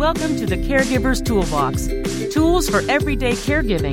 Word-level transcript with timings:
Welcome 0.00 0.36
to 0.36 0.46
the 0.46 0.56
Caregiver's 0.56 1.20
Toolbox 1.20 1.86
tools 2.32 2.70
for 2.70 2.80
everyday 2.90 3.32
caregiving. 3.32 3.92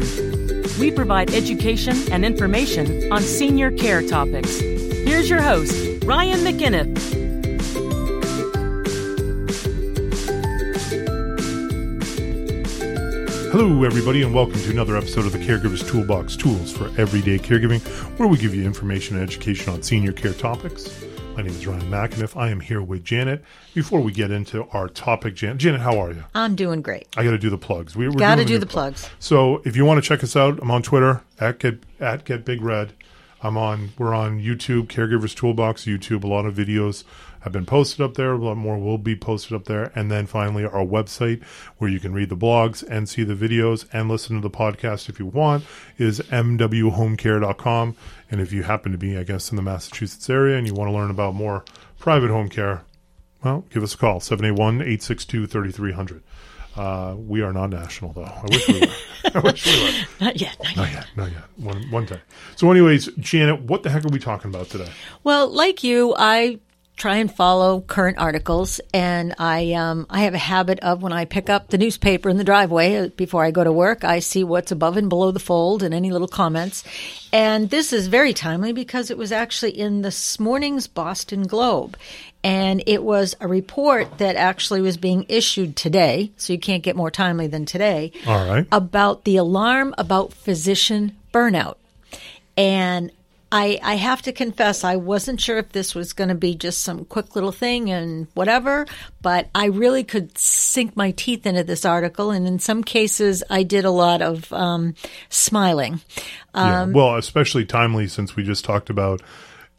We 0.80 0.89
provide 0.89 1.31
education 1.31 1.98
and 2.13 2.23
information 2.23 3.11
on 3.11 3.21
senior 3.21 3.71
care 3.71 4.02
topics. 4.02 4.57
Here's 4.57 5.30
your 5.30 5.41
host, 5.41 6.05
Ryan 6.05 6.39
McInnes. 6.45 6.98
Hello, 13.52 13.84
everybody, 13.84 14.21
and 14.23 14.34
welcome 14.34 14.62
to 14.62 14.71
another 14.71 14.95
episode 14.95 15.26
of 15.26 15.34
the 15.34 15.39
Caregiver's 15.39 15.85
Toolbox 15.85 16.38
Tools 16.38 16.71
for 16.71 16.85
Everyday 16.98 17.38
Caregiving, 17.38 17.85
where 18.17 18.30
we 18.30 18.38
give 18.38 18.55
you 18.55 18.63
information 18.63 19.17
and 19.17 19.23
education 19.30 19.73
on 19.73 19.84
senior 19.84 20.13
care 20.13 20.31
topics. 20.31 21.05
My 21.38 21.44
name 21.44 21.52
is 21.52 21.68
Ryan 21.68 21.82
McInniff. 21.91 22.36
I 22.36 22.50
am 22.50 22.62
here 22.62 22.82
with 22.82 23.04
Janet. 23.04 23.44
Before 23.76 24.02
we 24.02 24.12
get 24.12 24.32
into 24.32 24.64
our 24.70 24.88
topic, 24.88 25.36
Janet, 25.36 25.60
Janet, 25.60 25.82
how 25.82 26.00
are 26.00 26.12
you? 26.12 26.23
I'm 26.34 26.55
doing 26.55 26.82
great. 26.82 27.08
I 27.16 27.23
got 27.23 27.30
to 27.30 27.38
do 27.38 27.52
the 27.52 27.60
plugs. 27.60 27.96
We, 27.96 28.10
Got 28.10 28.38
to 28.38 28.44
do 28.44 28.58
the 28.58 28.66
plug. 28.66 28.96
plugs. 28.96 29.12
So, 29.20 29.62
if 29.63 29.76
you 29.76 29.86
want 29.86 30.04
to 30.04 30.08
check 30.10 30.23
us 30.23 30.36
out, 30.36 30.58
I'm 30.60 30.72
on 30.72 30.82
Twitter 30.82 31.22
at 31.40 31.60
get 31.60 31.84
at 32.00 32.26
get 32.26 32.44
big 32.44 32.63
red. 32.63 32.94
I'm 33.41 33.58
on. 33.58 33.91
We're 33.98 34.16
on 34.16 34.41
YouTube, 34.41 34.88
Caregivers 34.88 35.36
Toolbox 35.36 35.86
YouTube. 35.86 36.23
A 36.23 36.27
lot 36.27 36.46
of 36.46 36.55
videos 36.55 37.04
have 37.41 37.54
been 37.54 37.66
posted 37.66 38.02
up 38.02 38.16
there. 38.16 38.34
A 38.34 38.38
lot 38.38 38.58
more 38.58 38.77
will 38.77 38.98
be 38.98 39.16
posted 39.16 39.54
up 39.54 39.66
there. 39.66 39.91
And 39.96 40.12
then 40.12 40.26
finally, 40.26 40.66
our 40.66 40.86
website 40.86 41.44
where 41.77 41.90
you 41.90 42.00
can 42.00 42.13
read 42.13 42.30
the 42.30 42.36
blogs 42.36 42.84
and 42.88 43.08
see 43.08 43.23
the 43.23 43.36
videos 43.36 43.86
and 43.94 44.10
listen 44.10 44.36
to 44.36 44.41
the 44.41 44.50
podcast 44.50 45.07
if 45.07 45.20
you 45.20 45.27
want 45.27 45.63
is 45.98 46.20
mwhomecare.com. 46.20 47.96
And 48.32 48.41
if 48.41 48.52
you 48.52 48.63
happen 48.63 48.91
to 48.91 48.98
be, 48.98 49.18
I 49.18 49.24
guess, 49.24 49.51
in 49.51 49.55
the 49.55 49.62
Massachusetts 49.62 50.29
area 50.29 50.57
and 50.57 50.68
you 50.68 50.74
want 50.74 50.90
to 50.90 50.96
learn 50.96 51.12
about 51.12 51.35
more 51.35 51.63
private 51.99 52.32
home 52.32 52.49
care, 52.49 52.84
well, 53.44 53.66
give 53.70 53.84
us 53.84 53.94
a 53.94 53.98
call 53.98 54.20
781 54.20 54.82
862 54.82 55.46
3300. 55.48 56.24
Uh, 56.77 57.15
we 57.17 57.41
are 57.41 57.51
not 57.51 57.71
national, 57.71 58.13
though. 58.13 58.23
I 58.23 58.43
wish 58.49 58.67
we 58.67 58.79
were. 58.81 58.87
I 59.35 59.39
wish 59.39 59.65
we 59.65 59.83
were. 59.83 59.91
Not 60.25 60.39
yet. 60.39 60.57
Not 60.63 60.75
yet. 60.75 60.77
Not 60.77 60.91
yet. 60.91 61.07
Not 61.15 61.31
yet. 61.31 61.43
One, 61.57 61.91
one 61.91 62.05
day. 62.05 62.20
So, 62.55 62.70
anyways, 62.70 63.07
Janet, 63.17 63.61
what 63.63 63.81
the 63.83 63.89
heck 63.89 64.06
are 64.06 64.09
we 64.09 64.19
talking 64.19 64.53
about 64.53 64.69
today? 64.69 64.89
Well, 65.23 65.50
like 65.50 65.83
you, 65.83 66.13
I 66.19 66.59
try 66.97 67.17
and 67.17 67.34
follow 67.34 67.79
current 67.81 68.17
articles, 68.17 68.81
and 68.94 69.35
I 69.38 69.73
um, 69.73 70.07
I 70.09 70.22
have 70.22 70.34
a 70.34 70.40
habit 70.40 70.79
of 70.79 71.01
when 71.03 71.13
I 71.13 71.25
pick 71.25 71.50
up 71.50 71.69
the 71.69 71.78
newspaper 71.78 72.28
in 72.28 72.38
the 72.38 72.44
driveway 72.44 72.97
uh, 72.97 73.07
before 73.09 73.45
I 73.45 73.51
go 73.51 73.63
to 73.63 73.72
work, 73.72 74.03
I 74.03 74.19
see 74.19 74.44
what's 74.44 74.72
above 74.72 74.97
and 74.97 75.07
below 75.07 75.31
the 75.31 75.39
fold 75.39 75.84
and 75.84 75.94
any 75.94 76.12
little 76.12 76.28
comments. 76.28 76.84
And 77.31 77.69
this 77.69 77.94
is 77.94 78.07
very 78.07 78.34
timely 78.34 78.73
because 78.73 79.12
it 79.12 79.17
was 79.17 79.31
actually 79.31 79.79
in 79.79 80.01
this 80.01 80.39
morning's 80.39 80.88
Boston 80.88 81.44
Globe. 81.44 81.97
And 82.44 82.84
it 82.85 83.03
was 83.03 83.35
a 83.39 83.47
report 83.47 84.19
that 84.19 84.35
actually 84.35 84.81
was 84.81 84.97
being 84.97 85.25
issued 85.28 85.75
today, 85.75 86.31
so 86.38 86.53
you 86.53 86.59
can't 86.59 86.84
get 86.84 86.95
more 86.95 87.11
timely 87.11 87.47
than 87.47 87.66
today. 87.66 88.11
All 88.25 88.47
right. 88.47 88.67
about 88.72 89.23
the 89.23 89.38
alarm 89.38 89.94
about 89.97 90.34
physician 90.34 91.17
burnout. 91.34 91.75
And 92.56 93.11
I, 93.51 93.79
I 93.81 93.95
have 93.95 94.22
to 94.23 94.34
confess, 94.34 94.84
I 94.84 94.97
wasn't 94.97 95.40
sure 95.40 95.57
if 95.57 95.69
this 95.69 95.95
was 95.95 96.13
going 96.13 96.28
to 96.29 96.35
be 96.35 96.56
just 96.56 96.81
some 96.81 97.06
quick 97.06 97.35
little 97.35 97.53
thing 97.53 97.89
and 97.89 98.28
whatever, 98.34 98.85
but 99.22 99.50
I 99.56 99.66
really 99.66 100.03
could 100.03 100.38
sink 100.38 100.97
my 100.97 101.12
teeth 101.12 101.45
into 101.45 101.63
this 101.63 101.85
article. 101.85 102.31
And 102.31 102.45
in 102.45 102.59
some 102.59 102.84
cases, 102.84 103.44
I 103.50 103.63
did 103.63 103.85
a 103.85 103.91
lot 103.91 104.22
of 104.22 104.51
um, 104.51 104.95
smiling. 105.29 106.01
yeah. 106.53 106.81
Um, 106.81 106.94
Well, 106.94 107.16
especially 107.16 107.66
timely 107.66 108.07
since 108.07 108.35
we 108.35 108.44
just 108.44 108.66
talked 108.66 108.89
about 108.89 109.22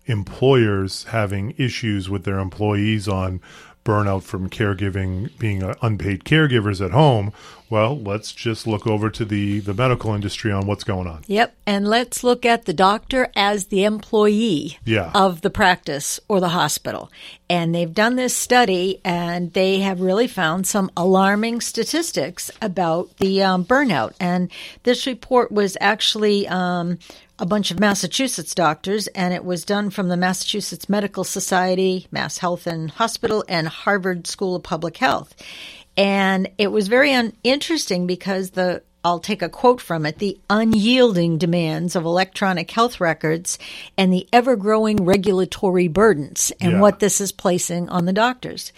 employers 0.07 1.05
having 1.05 1.55
issues 1.59 2.09
with 2.09 2.25
their 2.25 2.39
employees 2.39 3.07
on 3.07 3.41
burnout 3.89 4.23
from 4.23 4.51
caregiving, 4.51 5.37
being 5.39 5.63
uh, 5.63 5.75
unpaid 5.81 6.25
caregivers 6.25 6.85
at 6.85 6.91
home. 6.91 7.33
Well, 7.71 7.99
let's 7.99 8.33
just 8.33 8.67
look 8.67 8.87
over 8.87 9.09
to 9.11 9.25
the, 9.25 9.61
the 9.61 9.75
medical 9.75 10.15
industry 10.15 10.53
on 10.53 10.67
what's 10.67 10.85
going 10.85 11.07
on. 11.07 11.23
Yep. 11.27 11.55
And 11.67 11.89
let's 11.89 12.23
look 12.23 12.45
at 12.47 12.65
the 12.67 12.73
doctor 12.73 13.29
as 13.35 13.67
the 13.67 13.85
employee 13.85 14.79
Yeah. 14.85 15.11
of 15.15 15.41
the 15.41 15.51
practice 15.51 16.21
or 16.29 16.41
the 16.41 16.51
hospital. 16.51 17.11
And 17.51 17.75
they've 17.75 17.93
done 17.93 18.17
this 18.17 18.37
study 18.37 19.01
and 19.05 19.53
they 19.55 19.81
have 19.81 20.01
really 20.01 20.27
found 20.27 20.67
some 20.67 20.91
alarming 20.97 21.63
statistics 21.63 22.51
about 22.61 23.17
the 23.17 23.43
um, 23.43 23.65
burnout. 23.65 24.13
And 24.21 24.51
this 24.83 25.07
report 25.07 25.51
was 25.51 25.77
actually 25.81 26.47
um, 26.49 26.99
a 27.39 27.47
bunch 27.47 27.71
of 27.71 27.79
Massachusetts 27.79 28.55
doctors, 28.55 29.07
and 29.09 29.33
it 29.33 29.45
was 29.45 29.65
done 29.65 29.91
from 29.91 30.09
the 30.09 30.17
Massachusetts 30.17 30.89
Medical 30.89 31.25
Society, 31.25 32.09
Mass 32.11 32.39
Health 32.39 32.67
and 32.67 32.91
Hospital, 32.91 33.45
and 33.49 33.69
Harvard 33.69 34.27
School 34.27 34.57
of 34.57 34.63
Public 34.63 34.97
Health. 34.97 35.35
And 35.97 36.51
it 36.59 36.69
was 36.69 36.89
very 36.89 37.13
un- 37.13 37.33
interesting 37.43 38.07
because 38.07 38.51
the 38.51 38.83
I'll 39.09 39.19
take 39.21 39.41
a 39.41 39.49
quote 39.49 39.81
from 39.81 40.05
it 40.05 40.19
the 40.19 40.39
unyielding 40.51 41.39
demands 41.39 41.97
of 41.97 42.05
electronic 42.05 42.71
health 42.71 43.01
records 43.01 43.59
and 43.97 44.13
the 44.13 44.29
ever 44.35 44.55
growing 44.55 45.05
regulatory 45.05 45.89
burdens 45.89 46.53
and 46.61 46.73
Yeah. 46.73 46.81
what 46.81 46.99
this 46.99 47.19
is 47.21 47.33
placing 47.33 47.89
on 47.89 48.05
the 48.05 48.13
doctors. 48.13 48.71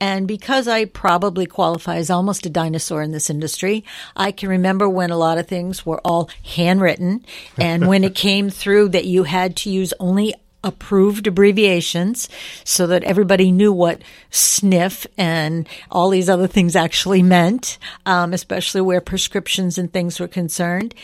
And 0.00 0.26
because 0.26 0.66
I 0.68 0.86
probably 0.86 1.46
qualify 1.46 1.96
as 1.96 2.10
almost 2.10 2.46
a 2.46 2.50
dinosaur 2.50 3.02
in 3.02 3.12
this 3.12 3.28
industry, 3.30 3.84
I 4.16 4.32
can 4.32 4.48
remember 4.48 4.88
when 4.88 5.10
a 5.10 5.16
lot 5.18 5.38
of 5.38 5.46
things 5.46 5.84
were 5.86 6.00
all 6.00 6.28
handwritten 6.44 7.24
and 7.58 7.86
when 7.86 8.04
it 8.04 8.14
came 8.28 8.50
through 8.50 8.88
that 8.90 9.04
you 9.04 9.24
had 9.24 9.54
to 9.58 9.70
use 9.70 9.92
only 10.00 10.34
approved 10.64 11.26
abbreviations 11.26 12.28
so 12.64 12.86
that 12.88 13.04
everybody 13.04 13.52
knew 13.52 13.72
what 13.72 14.02
sniff 14.30 15.06
and 15.16 15.68
all 15.90 16.10
these 16.10 16.28
other 16.28 16.46
things 16.46 16.74
actually 16.74 17.22
meant, 17.22 17.78
um, 18.06 18.32
especially 18.32 18.80
where 18.80 19.00
prescriptions 19.00 19.78
and 19.78 19.92
things 19.92 20.18
were 20.18 20.28
concerned. 20.28 20.94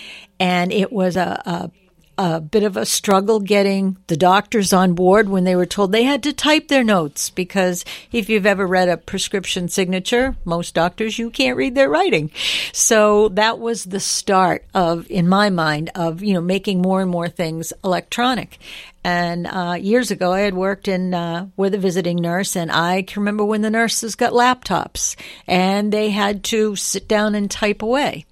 And 0.41 0.73
it 0.73 0.91
was 0.91 1.17
a, 1.17 1.43
a 1.45 1.71
a 2.21 2.39
bit 2.39 2.65
of 2.65 2.77
a 2.77 2.85
struggle 2.85 3.41
getting 3.41 3.97
the 4.09 4.17
doctors 4.17 4.75
on 4.75 4.93
board 4.93 5.31
when 5.31 5.45
they 5.45 5.57
were 5.57 5.65
told 5.65 5.91
they 5.91 6.03
had 6.03 6.23
to 6.23 6.35
type 6.35 6.69
their 6.69 6.85
notes 6.85 7.31
because 7.31 7.83
if 8.13 8.29
you've 8.29 8.45
ever 8.45 8.67
read 8.67 8.91
a 8.91 8.99
prescription 8.99 9.69
signature, 9.69 10.37
most 10.45 10.75
doctors 10.75 11.19
you 11.19 11.31
can't 11.31 11.57
read 11.57 11.75
their 11.75 11.89
writing. 11.89 12.31
So 12.75 13.31
that 13.31 13.59
was 13.59 13.85
the 13.85 14.01
start 14.01 14.67
of, 14.75 15.11
in 15.11 15.29
my 15.29 15.49
mind, 15.49 15.93
of 15.95 16.23
you 16.23 16.35
know 16.35 16.43
making 16.43 16.83
more 16.83 17.01
and 17.01 17.11
more 17.11 17.31
things 17.31 17.73
electronic. 17.83 18.59
And 19.03 19.47
uh, 19.47 19.79
years 19.81 20.11
ago, 20.11 20.35
I 20.35 20.41
had 20.41 20.53
worked 20.53 20.87
in 20.87 21.15
uh, 21.15 21.49
with 21.57 21.73
a 21.73 21.79
visiting 21.79 22.17
nurse, 22.19 22.55
and 22.55 22.71
I 22.71 23.01
can 23.01 23.23
remember 23.23 23.47
when 23.47 23.63
the 23.63 23.71
nurses 23.71 24.15
got 24.15 24.35
laptops 24.35 25.17
and 25.47 25.91
they 25.91 26.11
had 26.11 26.45
to 26.45 26.77
sit 26.77 27.09
down 27.09 27.35
and 27.35 27.51
type 27.51 27.81
away. 27.81 28.27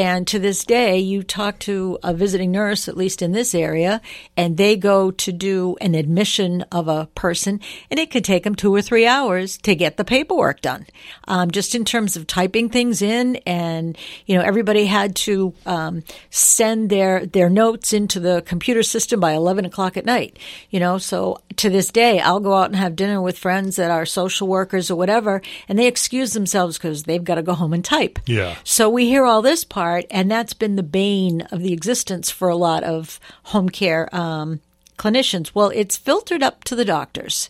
And 0.00 0.26
to 0.28 0.38
this 0.38 0.64
day, 0.64 0.98
you 0.98 1.22
talk 1.22 1.58
to 1.58 1.98
a 2.02 2.14
visiting 2.14 2.50
nurse, 2.50 2.88
at 2.88 2.96
least 2.96 3.20
in 3.20 3.32
this 3.32 3.54
area, 3.54 4.00
and 4.34 4.56
they 4.56 4.74
go 4.74 5.10
to 5.10 5.30
do 5.30 5.76
an 5.78 5.94
admission 5.94 6.62
of 6.72 6.88
a 6.88 7.10
person, 7.14 7.60
and 7.90 8.00
it 8.00 8.10
could 8.10 8.24
take 8.24 8.44
them 8.44 8.54
two 8.54 8.74
or 8.74 8.80
three 8.80 9.06
hours 9.06 9.58
to 9.58 9.74
get 9.74 9.98
the 9.98 10.04
paperwork 10.04 10.62
done. 10.62 10.86
Um, 11.28 11.50
just 11.50 11.74
in 11.74 11.84
terms 11.84 12.16
of 12.16 12.26
typing 12.26 12.70
things 12.70 13.02
in, 13.02 13.36
and 13.44 13.98
you 14.24 14.38
know, 14.38 14.42
everybody 14.42 14.86
had 14.86 15.16
to 15.16 15.52
um, 15.66 16.02
send 16.30 16.88
their 16.88 17.26
their 17.26 17.50
notes 17.50 17.92
into 17.92 18.20
the 18.20 18.42
computer 18.46 18.82
system 18.82 19.20
by 19.20 19.32
eleven 19.32 19.66
o'clock 19.66 19.98
at 19.98 20.06
night. 20.06 20.38
You 20.70 20.80
know, 20.80 20.96
so 20.96 21.42
to 21.56 21.68
this 21.68 21.90
day, 21.90 22.20
I'll 22.20 22.40
go 22.40 22.54
out 22.54 22.70
and 22.70 22.76
have 22.76 22.96
dinner 22.96 23.20
with 23.20 23.36
friends 23.36 23.76
that 23.76 23.90
are 23.90 24.06
social 24.06 24.48
workers 24.48 24.90
or 24.90 24.96
whatever, 24.96 25.42
and 25.68 25.78
they 25.78 25.88
excuse 25.88 26.32
themselves 26.32 26.78
because 26.78 27.02
they've 27.02 27.22
got 27.22 27.34
to 27.34 27.42
go 27.42 27.52
home 27.52 27.74
and 27.74 27.84
type. 27.84 28.18
Yeah. 28.24 28.56
So 28.64 28.88
we 28.88 29.04
hear 29.04 29.26
all 29.26 29.42
this 29.42 29.62
part, 29.62 29.89
and 30.10 30.30
that's 30.30 30.54
been 30.54 30.76
the 30.76 30.82
bane 30.82 31.42
of 31.52 31.60
the 31.60 31.72
existence 31.72 32.30
for 32.30 32.48
a 32.48 32.56
lot 32.56 32.84
of 32.84 33.20
home 33.44 33.68
care 33.68 34.14
um, 34.14 34.60
clinicians. 34.98 35.52
Well, 35.54 35.70
it's 35.74 35.96
filtered 35.96 36.42
up 36.42 36.64
to 36.64 36.76
the 36.76 36.84
doctors. 36.84 37.48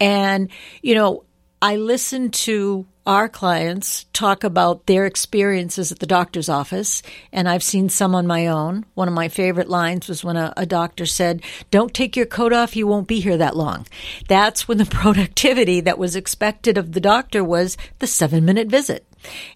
And, 0.00 0.48
you 0.82 0.94
know, 0.94 1.24
I 1.60 1.76
listen 1.76 2.30
to 2.30 2.86
our 3.06 3.28
clients 3.28 4.06
talk 4.12 4.44
about 4.44 4.86
their 4.86 5.04
experiences 5.04 5.92
at 5.92 5.98
the 5.98 6.06
doctor's 6.06 6.48
office, 6.48 7.02
and 7.32 7.48
I've 7.48 7.62
seen 7.62 7.88
some 7.88 8.14
on 8.14 8.26
my 8.26 8.46
own. 8.46 8.86
One 8.94 9.08
of 9.08 9.14
my 9.14 9.28
favorite 9.28 9.68
lines 9.68 10.08
was 10.08 10.24
when 10.24 10.36
a, 10.36 10.54
a 10.56 10.66
doctor 10.66 11.04
said, 11.04 11.42
Don't 11.70 11.92
take 11.92 12.16
your 12.16 12.26
coat 12.26 12.52
off, 12.52 12.76
you 12.76 12.86
won't 12.86 13.08
be 13.08 13.20
here 13.20 13.36
that 13.36 13.56
long. 13.56 13.86
That's 14.28 14.66
when 14.66 14.78
the 14.78 14.86
productivity 14.90 15.80
that 15.82 15.98
was 15.98 16.16
expected 16.16 16.78
of 16.78 16.92
the 16.92 17.00
doctor 17.00 17.44
was 17.44 17.76
the 17.98 18.06
seven 18.06 18.44
minute 18.44 18.68
visit. 18.68 19.06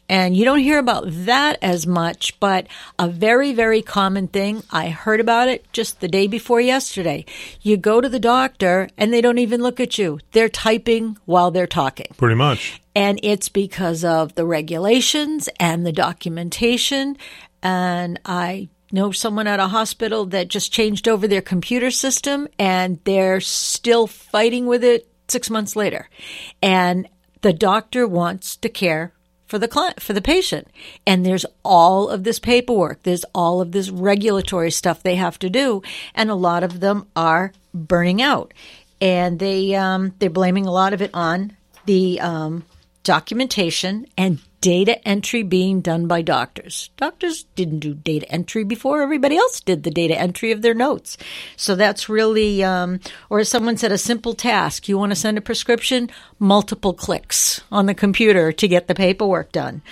And 0.09 0.37
you 0.37 0.45
don't 0.45 0.61
hear 0.61 0.79
about 0.79 1.05
that 1.09 1.59
as 1.63 1.87
much, 1.87 2.39
but 2.41 2.67
a 2.99 3.09
very, 3.09 3.53
very 3.53 3.83
common 3.83 4.29
thing. 4.29 4.63
I 4.71 4.89
heard 4.89 5.21
about 5.21 5.49
it 5.49 5.71
just 5.73 6.01
the 6.01 6.09
day 6.09 6.27
before 6.27 6.61
yesterday. 6.61 7.25
You 7.61 7.77
go 7.77 8.01
to 8.01 8.09
the 8.09 8.19
doctor 8.19 8.89
and 8.97 9.13
they 9.13 9.21
don't 9.21 9.39
even 9.39 9.63
look 9.63 9.81
at 9.81 9.99
you. 9.99 10.21
They're 10.33 10.49
typing 10.49 11.19
while 11.27 11.51
they're 11.51 11.67
talking. 11.67 12.09
Pretty 12.17 12.37
much. 12.37 12.81
And 12.95 13.21
it's 13.23 13.49
because 13.49 14.05
of 14.05 14.35
the 14.35 14.47
regulations 14.47 15.49
and 15.61 15.87
the 15.87 15.93
documentation. 15.93 17.17
And 17.63 18.19
I 18.25 18.69
know 18.91 19.13
someone 19.13 19.47
at 19.47 19.61
a 19.61 19.69
hospital 19.69 20.27
that 20.27 20.49
just 20.49 20.73
changed 20.73 21.09
over 21.09 21.29
their 21.29 21.43
computer 21.43 21.91
system 21.91 22.49
and 22.59 22.99
they're 23.05 23.41
still 23.41 24.07
fighting 24.07 24.67
with 24.67 24.83
it 24.83 25.09
six 25.29 25.51
months 25.51 25.77
later. 25.77 26.09
And 26.63 27.09
the 27.43 27.53
doctor 27.53 28.07
wants 28.07 28.57
to 28.57 28.69
care 28.69 29.13
for 29.49 29.59
the 29.59 29.67
client 29.67 30.01
for 30.01 30.13
the 30.13 30.23
patient. 30.23 30.69
And 31.07 31.25
there's 31.25 31.47
all 31.65 32.09
of 32.09 32.23
this 32.23 32.39
paperwork. 32.39 33.03
There's 33.03 33.25
all 33.35 33.61
of 33.61 33.73
this 33.73 33.91
regulatory 33.91 34.71
stuff 34.71 35.03
they 35.03 35.17
have 35.17 35.39
to 35.41 35.51
do. 35.51 35.83
And 36.15 36.31
a 36.31 36.35
lot 36.35 36.63
of 36.63 36.81
them 36.81 37.07
are 37.17 37.53
burning 37.75 38.23
out. 38.23 38.55
And 39.01 39.39
they 39.39 39.75
um, 39.75 40.15
they're 40.19 40.31
blaming 40.31 40.67
a 40.67 40.73
lot 40.73 40.93
of 40.93 41.03
it 41.03 41.11
on 41.15 41.57
the 41.87 42.21
um, 42.21 42.65
documentation 43.03 44.07
and 44.17 44.41
data 44.61 45.07
entry 45.07 45.43
being 45.43 45.81
done 45.81 46.07
by 46.07 46.23
doctors. 46.23 46.91
Doctors 46.97 47.45
didn't 47.55 47.79
do 47.79 47.95
data 47.95 48.31
entry 48.31 48.65
before 48.65 49.03
everybody 49.03 49.37
else 49.37 49.61
did 49.61 49.83
the 49.83 49.91
data 49.91 50.19
entry 50.19 50.53
of 50.53 50.63
their 50.63 50.75
notes. 50.75 51.17
So 51.57 51.75
that's 51.75 52.09
really, 52.09 52.65
um, 52.65 53.01
or 53.31 53.39
as 53.39 53.49
someone 53.49 53.77
said, 53.77 53.93
a 53.93 53.99
simple 53.99 54.35
task. 54.35 54.89
You 54.89 54.99
want 54.99 55.11
to 55.11 55.17
send 55.17 55.39
a 55.39 55.43
prescription, 55.43 56.11
multiple 56.39 56.93
clicks 56.93 57.61
on 57.71 57.87
the 57.87 57.95
computer 57.95 58.53
to 58.53 58.69
get 58.69 58.89
the 58.89 58.95
paperwork 58.95 59.53
done. 59.53 59.83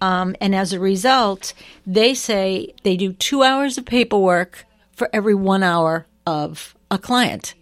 Um, 0.00 0.36
and 0.40 0.54
as 0.54 0.72
a 0.72 0.80
result, 0.80 1.54
they 1.86 2.14
say 2.14 2.74
they 2.82 2.96
do 2.96 3.12
two 3.12 3.42
hours 3.42 3.78
of 3.78 3.84
paperwork 3.84 4.66
for 4.92 5.08
every 5.12 5.34
one 5.34 5.62
hour 5.62 6.06
of 6.26 6.74
a 6.90 6.98
client. 6.98 7.54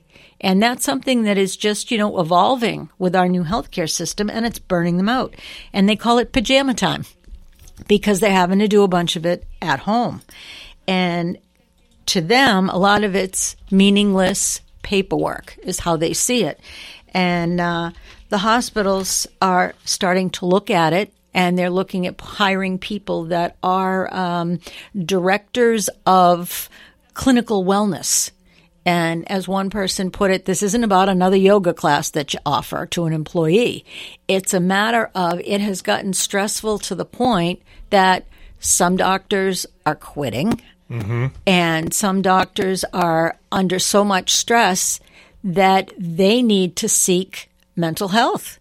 And 0.43 0.63
that's 0.63 0.85
something 0.85 1.23
that 1.23 1.39
is 1.39 1.57
just, 1.57 1.91
you 1.91 1.99
know, 1.99 2.19
evolving 2.19 2.91
with 2.99 3.15
our 3.15 3.29
new 3.29 3.45
healthcare 3.45 3.89
system 3.89 4.29
and 4.29 4.45
it's 4.45 4.59
burning 4.59 4.97
them 4.97 5.09
out. 5.09 5.35
And 5.73 5.89
they 5.89 5.97
call 5.97 6.19
it 6.19 6.33
pajama 6.33 6.75
time 6.75 7.05
because 7.87 8.21
they're 8.21 8.33
having 8.33 8.59
to 8.59 8.69
do 8.69 8.83
a 8.83 8.89
bunch 8.89 9.15
of 9.17 9.25
it 9.25 9.47
at 9.61 9.81
home. 9.81 10.23
And 10.89 11.39
to 12.07 12.21
them, 12.21 12.69
a 12.69 12.77
lot 12.77 13.05
of 13.05 13.15
it's 13.15 13.57
meaningless 13.71 14.61
paperwork, 14.83 15.57
is 15.63 15.81
how 15.81 15.97
they 15.97 16.13
see 16.13 16.43
it. 16.43 16.59
And 17.15 17.61
uh, 17.61 17.93
the 18.31 18.39
hospitals 18.39 19.29
are 19.41 19.75
starting 19.85 20.31
to 20.31 20.47
look 20.47 20.71
at 20.71 20.93
it 20.93 21.13
and 21.35 21.59
they're 21.59 21.71
looking 21.71 22.07
at 22.07 22.21
hiring 22.21 22.79
people 22.79 23.25
that 23.25 23.57
are 23.63 24.13
um, 24.13 24.59
directors 24.97 25.89
of 26.05 26.69
clinical 27.15 27.65
wellness 27.65 28.31
and 28.85 29.31
as 29.31 29.47
one 29.47 29.71
person 29.71 30.11
put 30.11 30.31
it, 30.31 30.45
this 30.45 30.63
isn't 30.63 30.85
about 30.85 31.09
another 31.09 31.37
yoga 31.37 31.73
class 31.73 32.11
that 32.11 32.35
you 32.35 32.41
offer 32.45 32.87
to 32.87 33.05
an 33.05 33.13
employee. 33.13 33.85
It's 34.27 34.55
a 34.55 34.61
matter 34.61 35.11
of 35.15 35.41
it 35.41 35.61
has 35.61 35.83
gotten 35.83 36.13
stressful 36.13 36.79
to 36.81 36.95
the 36.95 37.05
point 37.05 37.63
that 37.91 38.27
some 38.59 38.97
doctors 38.97 39.67
are 39.87 39.95
quitting 39.95 40.61
mm-hmm. 40.91 41.27
and 41.47 41.93
some 41.93 42.23
doctors 42.23 42.85
are 42.93 43.39
under 43.51 43.79
so 43.79 44.05
much 44.05 44.33
stress 44.33 45.01
that 45.45 45.93
they 45.99 46.43
need 46.43 46.77
to 46.77 46.89
seek 46.89 47.51
mental 47.77 48.09
health 48.09 48.59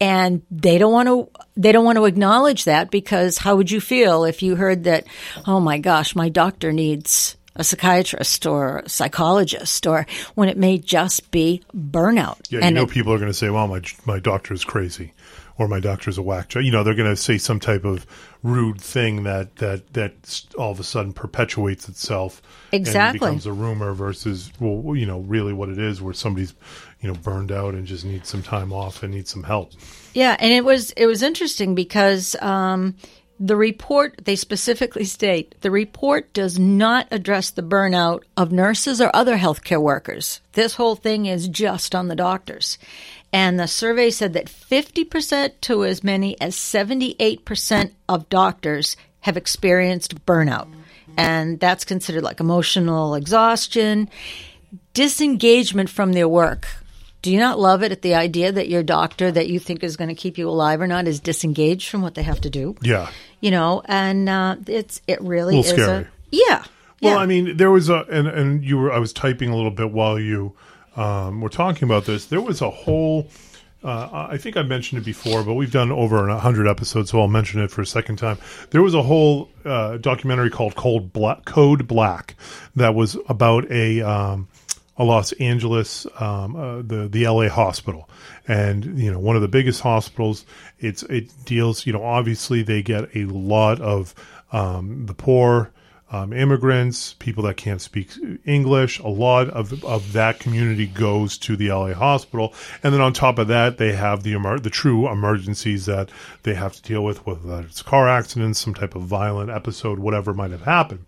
and 0.00 0.42
they 0.50 0.78
don't 0.78 0.92
want 0.92 1.08
to 1.08 1.28
they 1.56 1.70
don't 1.70 1.84
want 1.84 1.96
to 1.96 2.04
acknowledge 2.04 2.64
that 2.64 2.90
because 2.90 3.38
how 3.38 3.54
would 3.54 3.70
you 3.70 3.80
feel 3.80 4.24
if 4.24 4.42
you 4.42 4.56
heard 4.56 4.84
that 4.84 5.06
oh 5.46 5.60
my 5.60 5.78
gosh 5.78 6.16
my 6.16 6.28
doctor 6.28 6.72
needs 6.72 7.36
a 7.56 7.64
psychiatrist 7.64 8.46
or 8.46 8.78
a 8.78 8.88
psychologist, 8.88 9.86
or 9.86 10.06
when 10.34 10.48
it 10.48 10.56
may 10.56 10.78
just 10.78 11.30
be 11.30 11.62
burnout. 11.74 12.40
Yeah, 12.50 12.58
you 12.58 12.64
and 12.64 12.74
know, 12.74 12.82
it, 12.84 12.90
people 12.90 13.12
are 13.12 13.18
going 13.18 13.30
to 13.30 13.34
say, 13.34 13.50
"Well, 13.50 13.68
my 13.68 13.82
my 14.04 14.18
doctor 14.18 14.54
is 14.54 14.64
crazy," 14.64 15.12
or 15.58 15.68
"My 15.68 15.80
doctor's 15.80 16.18
a 16.18 16.22
whack 16.22 16.48
job." 16.48 16.64
You 16.64 16.72
know, 16.72 16.82
they're 16.82 16.94
going 16.94 17.10
to 17.10 17.16
say 17.16 17.38
some 17.38 17.60
type 17.60 17.84
of 17.84 18.06
rude 18.42 18.80
thing 18.80 19.22
that 19.24 19.56
that 19.56 19.92
that 19.94 20.42
all 20.58 20.72
of 20.72 20.80
a 20.80 20.84
sudden 20.84 21.12
perpetuates 21.12 21.88
itself. 21.88 22.42
Exactly, 22.72 23.28
and 23.28 23.38
becomes 23.38 23.46
a 23.46 23.52
rumor 23.52 23.92
versus, 23.92 24.50
well, 24.58 24.96
you 24.96 25.06
know, 25.06 25.20
really 25.20 25.52
what 25.52 25.68
it 25.68 25.78
is, 25.78 26.02
where 26.02 26.14
somebody's 26.14 26.54
you 27.00 27.08
know 27.08 27.14
burned 27.14 27.52
out 27.52 27.74
and 27.74 27.86
just 27.86 28.04
needs 28.04 28.28
some 28.28 28.42
time 28.42 28.72
off 28.72 29.02
and 29.02 29.14
needs 29.14 29.30
some 29.30 29.44
help. 29.44 29.72
Yeah, 30.12 30.36
and 30.40 30.52
it 30.52 30.64
was 30.64 30.90
it 30.92 31.06
was 31.06 31.22
interesting 31.22 31.74
because. 31.74 32.34
Um, 32.40 32.96
the 33.40 33.56
report, 33.56 34.20
they 34.24 34.36
specifically 34.36 35.04
state, 35.04 35.54
the 35.60 35.70
report 35.70 36.32
does 36.32 36.58
not 36.58 37.08
address 37.10 37.50
the 37.50 37.62
burnout 37.62 38.22
of 38.36 38.52
nurses 38.52 39.00
or 39.00 39.10
other 39.14 39.36
healthcare 39.36 39.82
workers. 39.82 40.40
This 40.52 40.74
whole 40.74 40.94
thing 40.94 41.26
is 41.26 41.48
just 41.48 41.94
on 41.94 42.08
the 42.08 42.16
doctors. 42.16 42.78
And 43.32 43.58
the 43.58 43.66
survey 43.66 44.10
said 44.10 44.32
that 44.34 44.46
50% 44.46 45.52
to 45.62 45.84
as 45.84 46.04
many 46.04 46.40
as 46.40 46.54
78% 46.54 47.92
of 48.08 48.28
doctors 48.28 48.96
have 49.20 49.36
experienced 49.36 50.24
burnout. 50.24 50.68
And 51.16 51.58
that's 51.58 51.84
considered 51.84 52.22
like 52.22 52.40
emotional 52.40 53.14
exhaustion, 53.14 54.08
disengagement 54.92 55.90
from 55.90 56.12
their 56.12 56.28
work. 56.28 56.68
Do 57.24 57.32
you 57.32 57.38
not 57.38 57.58
love 57.58 57.82
it 57.82 57.90
at 57.90 58.02
the 58.02 58.16
idea 58.16 58.52
that 58.52 58.68
your 58.68 58.82
doctor 58.82 59.32
that 59.32 59.48
you 59.48 59.58
think 59.58 59.82
is 59.82 59.96
going 59.96 60.08
to 60.08 60.14
keep 60.14 60.36
you 60.36 60.46
alive 60.46 60.82
or 60.82 60.86
not 60.86 61.08
is 61.08 61.20
disengaged 61.20 61.88
from 61.88 62.02
what 62.02 62.14
they 62.14 62.22
have 62.22 62.42
to 62.42 62.50
do? 62.50 62.76
Yeah. 62.82 63.10
You 63.40 63.50
know, 63.50 63.80
and 63.86 64.28
uh, 64.28 64.56
it's 64.66 65.00
it 65.06 65.22
really 65.22 65.58
is 65.60 65.70
scary. 65.70 66.02
a 66.02 66.08
yeah. 66.30 66.64
Well, 67.00 67.14
yeah. 67.14 67.16
I 67.16 67.24
mean, 67.24 67.56
there 67.56 67.70
was 67.70 67.88
a 67.88 68.00
and 68.10 68.28
and 68.28 68.62
you 68.62 68.76
were 68.76 68.92
I 68.92 68.98
was 68.98 69.14
typing 69.14 69.48
a 69.48 69.56
little 69.56 69.70
bit 69.70 69.90
while 69.90 70.20
you 70.20 70.52
um, 70.96 71.40
were 71.40 71.48
talking 71.48 71.84
about 71.84 72.04
this. 72.04 72.26
There 72.26 72.42
was 72.42 72.60
a 72.60 72.68
whole. 72.68 73.28
Uh, 73.82 74.26
I 74.30 74.36
think 74.36 74.58
I 74.58 74.62
mentioned 74.62 75.00
it 75.00 75.06
before, 75.06 75.42
but 75.44 75.54
we've 75.54 75.72
done 75.72 75.90
over 75.90 76.28
a 76.28 76.38
hundred 76.38 76.68
episodes, 76.68 77.10
so 77.10 77.22
I'll 77.22 77.28
mention 77.28 77.62
it 77.62 77.70
for 77.70 77.80
a 77.80 77.86
second 77.86 78.16
time. 78.16 78.36
There 78.68 78.82
was 78.82 78.92
a 78.92 79.02
whole 79.02 79.48
uh, 79.64 79.96
documentary 79.96 80.50
called 80.50 80.74
Cold 80.74 81.10
Black, 81.14 81.46
Code 81.46 81.88
Black 81.88 82.34
that 82.76 82.94
was 82.94 83.16
about 83.30 83.70
a 83.70 84.02
um, 84.02 84.46
a 84.96 85.04
Los 85.04 85.32
Angeles, 85.32 86.06
um, 86.20 86.56
uh, 86.56 86.76
the 86.82 87.08
the 87.08 87.26
LA 87.26 87.48
hospital, 87.48 88.08
and 88.46 88.98
you 88.98 89.10
know 89.10 89.18
one 89.18 89.36
of 89.36 89.42
the 89.42 89.48
biggest 89.48 89.80
hospitals. 89.80 90.46
It's 90.78 91.02
it 91.04 91.32
deals, 91.44 91.86
you 91.86 91.92
know, 91.92 92.04
obviously 92.04 92.62
they 92.62 92.82
get 92.82 93.14
a 93.14 93.24
lot 93.24 93.80
of 93.80 94.14
um, 94.52 95.06
the 95.06 95.14
poor. 95.14 95.70
Um, 96.12 96.32
immigrants, 96.32 97.14
people 97.14 97.42
that 97.44 97.56
can't 97.56 97.80
speak 97.80 98.10
English, 98.44 99.00
a 99.00 99.08
lot 99.08 99.48
of 99.48 99.84
of 99.84 100.12
that 100.12 100.38
community 100.38 100.86
goes 100.86 101.36
to 101.38 101.56
the 101.56 101.70
LA 101.70 101.92
hospital, 101.92 102.54
and 102.84 102.94
then 102.94 103.00
on 103.00 103.12
top 103.12 103.38
of 103.38 103.48
that, 103.48 103.78
they 103.78 103.94
have 103.94 104.22
the 104.22 104.34
emer- 104.34 104.60
the 104.60 104.70
true 104.70 105.10
emergencies 105.10 105.86
that 105.86 106.10
they 106.44 106.54
have 106.54 106.74
to 106.74 106.82
deal 106.82 107.02
with, 107.02 107.26
whether 107.26 107.62
it's 107.62 107.82
car 107.82 108.08
accidents, 108.08 108.60
some 108.60 108.74
type 108.74 108.94
of 108.94 109.02
violent 109.02 109.50
episode, 109.50 109.98
whatever 109.98 110.32
might 110.32 110.52
have 110.52 110.62
happened 110.62 111.04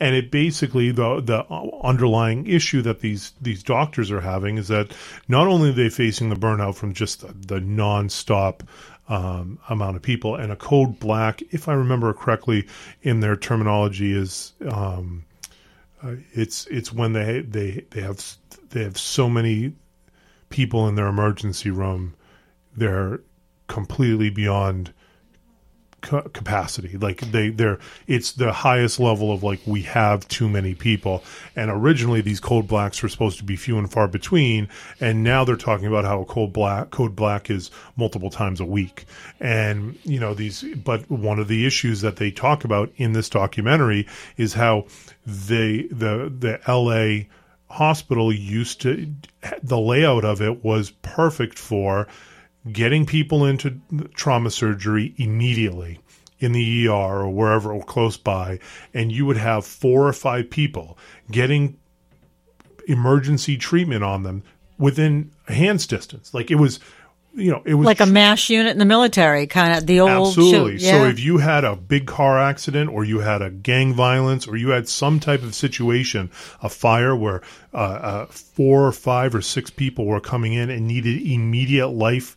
and 0.00 0.14
it 0.14 0.30
basically 0.30 0.90
the 0.90 1.20
the 1.20 1.44
underlying 1.82 2.46
issue 2.46 2.82
that 2.82 3.00
these 3.00 3.32
these 3.40 3.62
doctors 3.62 4.10
are 4.10 4.22
having 4.22 4.58
is 4.58 4.68
that 4.68 4.92
not 5.28 5.46
only 5.46 5.70
are 5.70 5.74
they 5.74 5.90
facing 5.90 6.30
the 6.30 6.36
burnout 6.36 6.74
from 6.74 6.94
just 6.94 7.20
the, 7.20 7.32
the 7.54 7.60
nonstop 7.60 8.62
um, 9.08 9.58
amount 9.68 9.96
of 9.96 10.02
people, 10.02 10.36
and 10.36 10.52
a 10.52 10.56
code 10.56 10.98
black, 11.00 11.42
if 11.50 11.68
I 11.68 11.74
remember 11.74 12.12
correctly, 12.14 12.66
in 13.02 13.20
their 13.20 13.36
terminology 13.36 14.12
is 14.12 14.52
um, 14.68 15.24
uh, 16.02 16.14
it's 16.32 16.66
it's 16.68 16.92
when 16.92 17.12
they 17.12 17.40
they 17.40 17.84
they 17.90 18.00
have 18.00 18.24
they 18.70 18.84
have 18.84 18.96
so 18.96 19.28
many 19.28 19.74
people 20.48 20.88
in 20.88 20.94
their 20.94 21.08
emergency 21.08 21.70
room, 21.70 22.14
they're 22.76 23.20
completely 23.66 24.30
beyond 24.30 24.92
capacity. 26.00 26.96
Like 26.96 27.20
they, 27.32 27.50
they're, 27.50 27.78
it's 28.06 28.32
the 28.32 28.52
highest 28.52 29.00
level 29.00 29.32
of 29.32 29.42
like 29.42 29.60
we 29.66 29.82
have 29.82 30.26
too 30.28 30.48
many 30.48 30.74
people. 30.74 31.22
And 31.56 31.70
originally 31.70 32.20
these 32.20 32.40
code 32.40 32.66
blacks 32.66 33.02
were 33.02 33.08
supposed 33.08 33.38
to 33.38 33.44
be 33.44 33.56
few 33.56 33.78
and 33.78 33.90
far 33.90 34.08
between, 34.08 34.68
and 35.00 35.22
now 35.22 35.44
they're 35.44 35.56
talking 35.56 35.86
about 35.86 36.04
how 36.04 36.22
a 36.22 36.24
code 36.24 36.52
black 36.52 36.90
code 36.90 37.14
black 37.14 37.50
is 37.50 37.70
multiple 37.96 38.30
times 38.30 38.60
a 38.60 38.64
week. 38.64 39.04
And 39.38 39.98
you 40.04 40.20
know 40.20 40.34
these, 40.34 40.64
but 40.84 41.10
one 41.10 41.38
of 41.38 41.48
the 41.48 41.66
issues 41.66 42.00
that 42.00 42.16
they 42.16 42.30
talk 42.30 42.64
about 42.64 42.92
in 42.96 43.12
this 43.12 43.28
documentary 43.28 44.06
is 44.36 44.54
how 44.54 44.86
they 45.26 45.82
the 45.90 46.32
the 46.36 46.60
L.A. 46.66 47.28
hospital 47.68 48.32
used 48.32 48.80
to 48.82 49.12
the 49.62 49.78
layout 49.78 50.24
of 50.24 50.42
it 50.42 50.64
was 50.64 50.90
perfect 51.02 51.58
for 51.58 52.08
getting 52.70 53.06
people 53.06 53.44
into 53.44 53.80
trauma 54.14 54.50
surgery 54.50 55.14
immediately 55.16 56.00
in 56.38 56.52
the 56.52 56.88
ER 56.88 56.90
or 56.92 57.28
wherever 57.28 57.72
or 57.72 57.82
close 57.82 58.16
by, 58.16 58.58
and 58.94 59.12
you 59.12 59.26
would 59.26 59.36
have 59.36 59.64
four 59.64 60.06
or 60.06 60.12
five 60.12 60.50
people 60.50 60.98
getting 61.30 61.78
emergency 62.86 63.56
treatment 63.56 64.02
on 64.02 64.22
them 64.22 64.42
within 64.78 65.30
hand's 65.46 65.86
distance. 65.86 66.32
Like 66.32 66.50
it 66.50 66.56
was, 66.56 66.80
you 67.34 67.50
know, 67.50 67.62
it 67.64 67.74
was 67.74 67.84
like 67.84 68.00
a 68.00 68.06
mash 68.06 68.48
unit 68.48 68.72
in 68.72 68.78
the 68.78 68.86
military, 68.86 69.46
kind 69.46 69.76
of 69.76 69.86
the 69.86 70.00
old. 70.00 70.28
Absolutely. 70.28 70.78
yeah. 70.78 70.92
So 70.92 71.04
if 71.04 71.20
you 71.20 71.38
had 71.38 71.64
a 71.64 71.76
big 71.76 72.06
car 72.06 72.38
accident, 72.38 72.90
or 72.90 73.04
you 73.04 73.20
had 73.20 73.42
a 73.42 73.50
gang 73.50 73.92
violence, 73.92 74.48
or 74.48 74.56
you 74.56 74.70
had 74.70 74.88
some 74.88 75.20
type 75.20 75.42
of 75.42 75.54
situation, 75.54 76.30
a 76.62 76.70
fire 76.70 77.14
where 77.14 77.42
uh, 77.74 77.76
uh, 77.76 78.26
four 78.26 78.86
or 78.86 78.92
five 78.92 79.34
or 79.34 79.42
six 79.42 79.70
people 79.70 80.06
were 80.06 80.20
coming 80.20 80.54
in 80.54 80.70
and 80.70 80.86
needed 80.86 81.22
immediate 81.22 81.88
life 81.88 82.36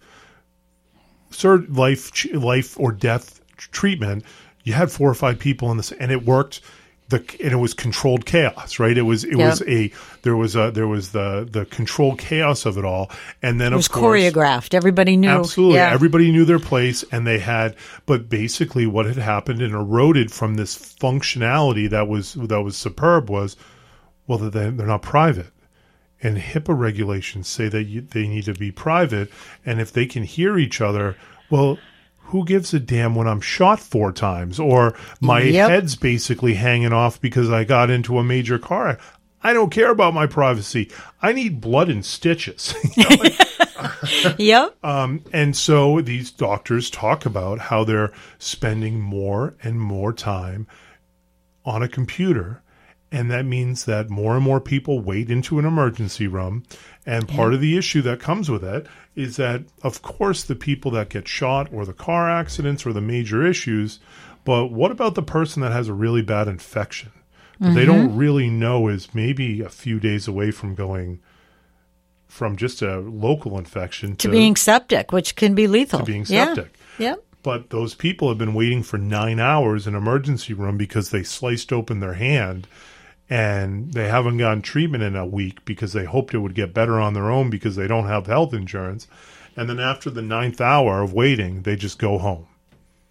life 1.69 2.25
life 2.33 2.79
or 2.79 2.91
death 2.91 3.41
treatment, 3.57 4.23
you 4.63 4.73
had 4.73 4.91
four 4.91 5.09
or 5.09 5.15
five 5.15 5.39
people 5.39 5.71
in 5.71 5.77
this, 5.77 5.91
and 5.93 6.11
it 6.11 6.25
worked. 6.25 6.61
the 7.09 7.17
and 7.43 7.51
it 7.51 7.57
was 7.57 7.73
controlled 7.73 8.25
chaos, 8.25 8.79
right? 8.79 8.97
It 8.97 9.01
was 9.03 9.23
it 9.25 9.35
was 9.35 9.61
a 9.67 9.91
there 10.21 10.35
was 10.37 10.55
a 10.55 10.71
there 10.71 10.87
was 10.87 11.11
the 11.11 11.47
the 11.51 11.65
controlled 11.65 12.17
chaos 12.17 12.65
of 12.65 12.77
it 12.77 12.85
all, 12.85 13.11
and 13.41 13.59
then 13.59 13.73
It 13.73 13.75
was 13.75 13.87
of 13.87 13.91
course 13.91 14.21
choreographed. 14.21 14.73
Everybody 14.73 15.17
knew. 15.17 15.29
Absolutely. 15.29 15.75
Yeah. 15.75 15.91
Everybody 15.91 16.31
knew 16.31 16.45
their 16.45 16.59
place 16.59 17.03
and 17.11 17.27
they 17.27 17.39
had 17.39 17.75
but 18.05 18.29
basically 18.29 18.87
what 18.87 19.05
had 19.05 19.17
happened 19.17 19.61
and 19.61 19.73
eroded 19.73 20.31
from 20.31 20.55
this 20.55 20.75
functionality 20.95 21.89
that 21.89 22.07
was 22.07 22.33
that 22.35 22.61
was 22.61 22.77
superb 22.77 23.29
was 23.29 23.57
well 24.27 24.37
that 24.39 24.51
they're 24.53 24.71
not 24.71 25.01
private. 25.01 25.47
And 26.23 26.37
HIPAA 26.37 26.77
regulations 26.77 27.47
say 27.49 27.67
that 27.67 27.83
you, 27.83 28.01
they 28.01 28.27
need 28.27 28.45
to 28.45 28.53
be 28.53 28.71
private 28.71 29.29
and 29.65 29.79
if 29.81 29.91
they 29.91 30.05
can 30.05 30.23
hear 30.23 30.57
each 30.57 30.81
other, 30.81 31.15
well 31.49 31.77
who 32.27 32.45
gives 32.45 32.73
a 32.73 32.79
damn 32.79 33.13
when 33.13 33.27
I'm 33.27 33.41
shot 33.41 33.79
four 33.79 34.11
times 34.11 34.59
or 34.59 34.95
my 35.21 35.41
Yep. 35.41 35.69
head's 35.69 35.95
basically 35.95 36.55
hanging 36.55 36.91
off 36.93 37.21
because 37.21 37.51
I 37.51 37.63
got 37.63 37.91
into 37.91 38.17
a 38.17 38.23
major 38.23 38.57
car? 38.57 38.97
I 39.43 39.53
don't 39.53 39.69
care 39.69 39.91
about 39.91 40.15
my 40.15 40.25
privacy. 40.25 40.89
I 41.21 41.31
need 41.33 41.61
blood 41.61 41.89
and 41.89 42.03
stitches. 42.03 42.73
You 42.97 43.03
know, 43.03 43.15
like, 43.23 44.39
Yep. 44.39 44.77
Um, 44.83 45.23
and 45.31 45.55
so 45.55 46.01
these 46.01 46.31
doctors 46.31 46.89
talk 46.89 47.25
about 47.27 47.59
how 47.59 47.83
they're 47.83 48.11
spending 48.39 48.99
more 48.99 49.55
and 49.61 49.79
more 49.79 50.11
time 50.13 50.65
on 51.65 51.83
a 51.83 51.87
computer. 51.89 52.62
And 53.13 53.31
that 53.31 53.45
means 53.45 53.85
that 53.85 54.09
more 54.09 54.35
and 54.35 54.43
more 54.43 54.59
people 54.59 54.99
wait 54.99 55.29
into 55.29 55.59
an 55.59 55.65
emergency 55.65 56.27
room. 56.27 56.63
And 57.05 57.29
part 57.29 57.53
of 57.53 57.61
the 57.61 57.77
issue 57.77 58.01
that 58.01 58.19
comes 58.19 58.49
with 58.49 58.63
it 58.63 58.87
is 59.15 59.37
that, 59.37 59.63
of 59.83 60.01
course, 60.01 60.43
the 60.43 60.55
people 60.55 60.91
that 60.91 61.09
get 61.09 61.27
shot 61.27 61.71
or 61.71 61.85
the 61.85 61.93
car 61.93 62.29
accidents 62.29 62.85
or 62.85 62.91
the 62.91 63.01
major 63.01 63.45
issues, 63.45 63.99
but 64.43 64.67
what 64.67 64.91
about 64.91 65.15
the 65.15 65.21
person 65.21 65.61
that 65.61 65.71
has 65.71 65.87
a 65.87 65.93
really 65.93 66.23
bad 66.23 66.47
infection 66.47 67.11
that 67.59 67.75
they 67.75 67.85
don't 67.85 68.09
mm-hmm. 68.09 68.17
really 68.17 68.49
know 68.49 68.87
is 68.87 69.13
maybe 69.13 69.61
a 69.61 69.69
few 69.69 69.99
days 69.99 70.27
away 70.27 70.51
from 70.51 70.75
going 70.75 71.21
from 72.27 72.57
just 72.57 72.81
a 72.81 72.99
local 72.99 73.57
infection 73.57 74.15
to 74.17 74.27
being 74.27 74.55
septic, 74.55 75.11
which 75.11 75.35
can 75.35 75.53
be 75.53 75.67
lethal. 75.67 75.99
to 75.99 76.05
being 76.05 76.25
Yeah. 76.27 76.47
septic. 76.47 76.73
Yep. 76.97 77.23
But 77.43 77.69
those 77.69 77.93
people 77.93 78.29
have 78.29 78.37
been 78.37 78.53
waiting 78.53 78.81
for 78.81 78.97
nine 78.97 79.39
hours 79.39 79.85
in 79.85 79.95
emergency 79.95 80.53
room 80.53 80.77
because 80.77 81.11
they 81.11 81.23
sliced 81.23 81.71
open 81.71 81.99
their 81.99 82.13
hand 82.13 82.67
and 83.33 83.91
they 83.93 84.07
haven't 84.09 84.37
gotten 84.37 84.61
treatment 84.61 85.01
in 85.01 85.15
a 85.15 85.25
week 85.25 85.65
because 85.65 85.91
they 85.93 86.05
hoped 86.05 86.35
it 86.35 86.37
would 86.37 86.53
get 86.53 86.71
better 86.71 86.99
on 86.99 87.15
their 87.15 87.31
own 87.31 87.49
because 87.49 87.75
they 87.75 87.87
don't 87.87 88.05
have 88.05 88.27
health 88.27 88.53
insurance. 88.53 89.07
And 89.57 89.67
then 89.67 89.79
after 89.79 90.11
the 90.11 90.21
ninth 90.21 90.61
hour 90.61 91.01
of 91.01 91.13
waiting, 91.13 91.63
they 91.63 91.75
just 91.75 91.97
go 91.97 92.19
home. 92.19 92.45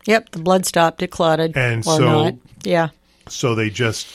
Yep. 0.05 0.31
The 0.31 0.39
blood 0.39 0.65
stopped. 0.65 1.03
It 1.03 1.11
clotted. 1.11 1.57
And 1.57 1.81
or 1.81 1.97
so- 1.97 2.05
not. 2.05 2.35
Yeah. 2.63 2.91
So 3.29 3.57
they 3.57 3.69
just 3.69 4.07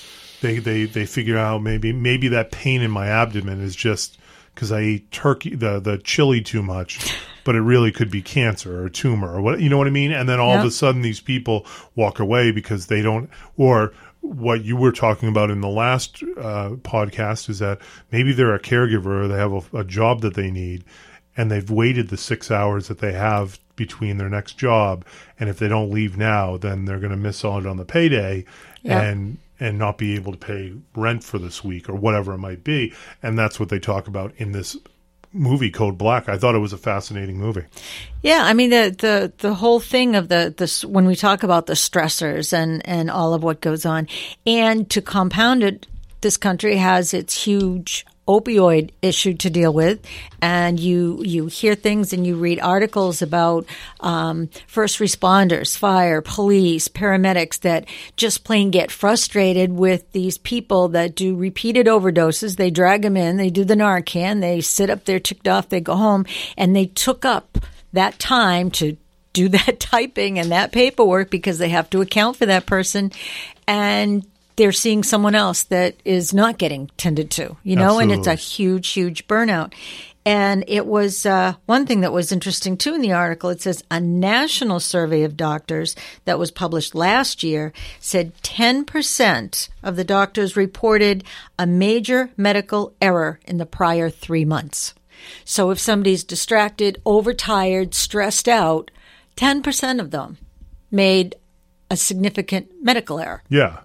they 0.42 0.60
they 0.60 0.86
they 0.86 1.06
figure 1.06 1.38
out 1.38 1.62
maybe 1.62 1.92
maybe 1.92 2.30
that 2.30 2.52
pain 2.52 2.82
in 2.82 2.92
my 2.92 3.08
abdomen 3.08 3.62
is 3.62 3.76
just 3.76 4.18
because 4.56 4.72
I 4.72 4.80
ate 4.80 5.12
turkey 5.12 5.56
the 5.56 5.82
the 5.82 5.98
chili 5.98 6.42
too 6.42 6.64
much, 6.64 7.14
but 7.44 7.56
it 7.56 7.62
really 7.62 7.92
could 7.92 8.12
be 8.12 8.22
cancer 8.22 8.82
or 8.82 8.88
tumor 8.88 9.34
or 9.34 9.42
what 9.42 9.60
you 9.60 9.68
know 9.68 9.78
what 9.78 9.88
I 9.88 9.92
mean. 9.92 10.14
And 10.14 10.28
then 10.30 10.40
all 10.40 10.58
of 10.58 10.66
a 10.66 10.72
sudden 10.72 11.02
these 11.02 11.20
people 11.20 11.66
walk 11.96 12.20
away 12.20 12.52
because 12.52 12.88
they 12.88 13.02
don't 13.02 13.30
or 13.58 13.94
what 14.28 14.64
you 14.64 14.76
were 14.76 14.92
talking 14.92 15.30
about 15.30 15.50
in 15.50 15.62
the 15.62 15.68
last 15.68 16.22
uh, 16.38 16.72
podcast 16.82 17.50
is 17.50 17.60
that 17.60 17.80
maybe 18.12 18.34
they're 18.34 18.54
a 18.56 18.60
caregiver 18.60 19.28
they 19.28 19.36
have 19.38 19.74
a, 19.74 19.80
a 19.80 19.84
job 19.84 20.22
that 20.22 20.34
they 20.36 20.52
need 20.52 20.84
and 21.36 21.50
they've 21.52 21.70
waited 21.70 22.10
the 22.10 22.18
six 22.18 22.52
hours 22.52 22.88
that 22.88 23.00
they 23.00 23.14
have 23.14 23.60
between 23.76 24.18
their 24.18 24.30
next 24.30 24.58
job 24.58 25.06
and 25.40 25.50
if 25.50 25.60
they 25.60 25.68
don't 25.68 25.92
leave 25.92 26.18
now 26.18 26.58
then 26.58 26.86
they're 26.86 27.00
going 27.00 27.12
to 27.12 27.18
miss 27.18 27.46
out 27.46 27.66
on 27.66 27.78
the 27.78 27.86
payday 27.86 28.44
Yeah. 28.84 29.02
and 29.02 29.38
and 29.60 29.80
not 29.80 29.98
be 29.98 30.14
able 30.16 30.32
to 30.34 30.38
pay 30.38 30.74
rent 30.96 31.24
for 31.24 31.40
this 31.40 31.64
week 31.64 31.90
or 31.90 31.96
whatever 31.96 32.34
it 32.34 32.38
might 32.40 32.64
be 32.64 32.94
and 33.24 33.38
that's 33.38 33.60
what 33.60 33.70
they 33.70 33.80
talk 33.80 34.08
about 34.08 34.34
in 34.38 34.52
this 34.52 34.78
movie 35.34 35.72
code 35.72 35.98
black. 35.98 36.30
I 36.30 36.38
thought 36.38 36.56
it 36.56 36.60
was 36.60 36.74
a 36.74 36.78
fascinating 36.78 37.38
movie. 37.38 37.64
Yeah, 38.22 38.42
I 38.44 38.54
mean 38.54 38.70
the 38.70 38.96
the 38.98 39.34
the 39.38 39.54
whole 39.54 39.80
thing 39.80 40.16
of 40.16 40.30
the 40.30 40.54
this 40.56 40.84
when 40.84 41.06
we 41.06 41.16
talk 41.16 41.44
about 41.44 41.66
the 41.66 41.74
stressors 41.74 42.54
and 42.54 42.88
and 42.88 43.10
all 43.12 43.34
of 43.34 43.44
what 43.44 43.62
goes 43.62 43.86
on, 43.86 44.08
and 44.46 44.90
to 44.90 45.02
compound 45.02 45.64
it, 45.64 45.88
this 46.22 46.38
country 46.38 46.78
has 46.78 47.14
its 47.14 47.44
huge 47.44 48.06
opioid 48.28 48.92
issue 49.02 49.34
to 49.36 49.50
deal 49.50 49.74
with, 49.74 50.06
and 50.42 50.80
you 50.80 51.22
you 51.24 51.48
hear 51.48 51.76
things 51.76 52.14
and 52.14 52.26
you 52.28 52.36
read 52.36 52.60
articles 52.60 53.22
about 53.22 53.66
um, 54.00 54.50
first 54.68 55.00
responders, 55.00 55.78
fire, 55.78 56.22
police, 56.22 56.88
paramedics 56.88 57.62
that 57.62 57.86
just 58.16 58.44
plain 58.44 58.72
get 58.72 58.92
frustrated 58.92 59.72
with 59.72 60.12
these 60.12 60.38
people 60.38 60.90
that 60.90 61.16
do 61.16 61.36
repeated 61.36 61.88
overdoses. 61.88 62.58
They 62.58 62.70
drag 62.70 63.02
them 63.02 63.18
in, 63.18 63.38
they 63.38 63.50
do 63.50 63.64
the 63.64 63.76
Narcan, 63.76 64.42
they 64.42 64.62
sit 64.62 64.90
up 64.90 65.06
there 65.06 65.20
ticked 65.20 65.48
off, 65.48 65.70
they 65.70 65.82
go 65.82 65.96
home, 65.96 66.26
and 66.58 66.76
they 66.76 66.86
took 66.88 67.26
up 67.26 67.58
that 67.94 68.20
time 68.20 68.72
to 68.72 68.98
do 69.34 69.50
that 69.50 69.80
typing 69.80 70.40
and 70.40 70.52
that 70.52 70.72
paperwork 70.72 71.30
because 71.30 71.58
they 71.58 71.70
have 71.70 71.90
to 71.92 72.02
account 72.02 72.38
for 72.38 72.46
that 72.46 72.66
person 72.66 73.12
and 73.68 74.26
they're 74.58 74.72
seeing 74.72 75.04
someone 75.04 75.36
else 75.36 75.64
that 75.64 75.96
is 76.04 76.34
not 76.34 76.58
getting 76.58 76.90
tended 76.98 77.32
to, 77.32 77.56
you 77.64 77.76
know, 77.76 78.00
and 78.00 78.12
it's 78.12 78.28
a 78.28 78.36
huge, 78.36 78.90
huge 78.90 79.28
burnout. 79.28 79.74
And 80.26 80.66
it 80.68 80.86
was 80.86 81.26
uh, 81.26 81.54
one 81.68 81.86
thing 81.86 82.02
that 82.02 82.12
was 82.12 82.34
interesting 82.34 82.76
too 82.76 82.94
in 82.94 83.02
the 83.02 83.14
article. 83.14 83.50
It 83.50 83.62
says 83.62 83.84
a 83.90 84.02
national 84.02 84.82
survey 84.82 85.24
of 85.24 85.38
doctors 85.38 85.96
that 86.26 86.38
was 86.38 86.52
published 86.52 86.94
last 86.94 87.44
year 87.44 87.72
said 88.02 88.36
10% 88.42 89.70
of 89.84 89.96
the 89.96 90.04
doctors 90.04 90.58
reported 90.58 91.24
a 91.58 91.66
major 91.66 92.32
medical 92.36 92.94
error 93.00 93.40
in 93.46 93.58
the 93.58 93.66
prior 93.66 94.10
three 94.10 94.44
months. 94.44 94.94
So 95.46 95.70
if 95.70 95.80
somebody's 95.80 96.26
distracted, 96.26 97.02
overtired, 97.06 97.94
stressed 97.94 98.50
out, 98.50 98.92
10% 99.38 100.02
of 100.02 100.12
them 100.12 100.40
made 100.92 101.36
a 101.90 101.96
significant 101.96 102.72
medical 102.82 103.20
error. 103.20 103.44
yeah 103.50 103.78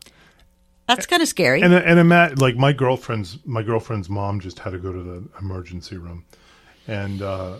That's 0.89 1.07
kind 1.07 1.23
of 1.23 1.29
scary. 1.29 1.63
and 1.63 1.73
and 1.73 1.99
ima- 1.99 2.35
like 2.37 2.57
my 2.57 2.73
girlfriend's 2.73 3.39
my 3.45 3.63
girlfriend's 3.63 4.09
mom 4.11 4.41
just 4.41 4.59
had 4.59 4.71
to 4.71 4.79
go 4.79 4.93
to 4.93 5.03
the 5.03 5.25
emergency 5.41 5.97
room, 5.97 6.25
and 6.87 7.23
uh, 7.23 7.59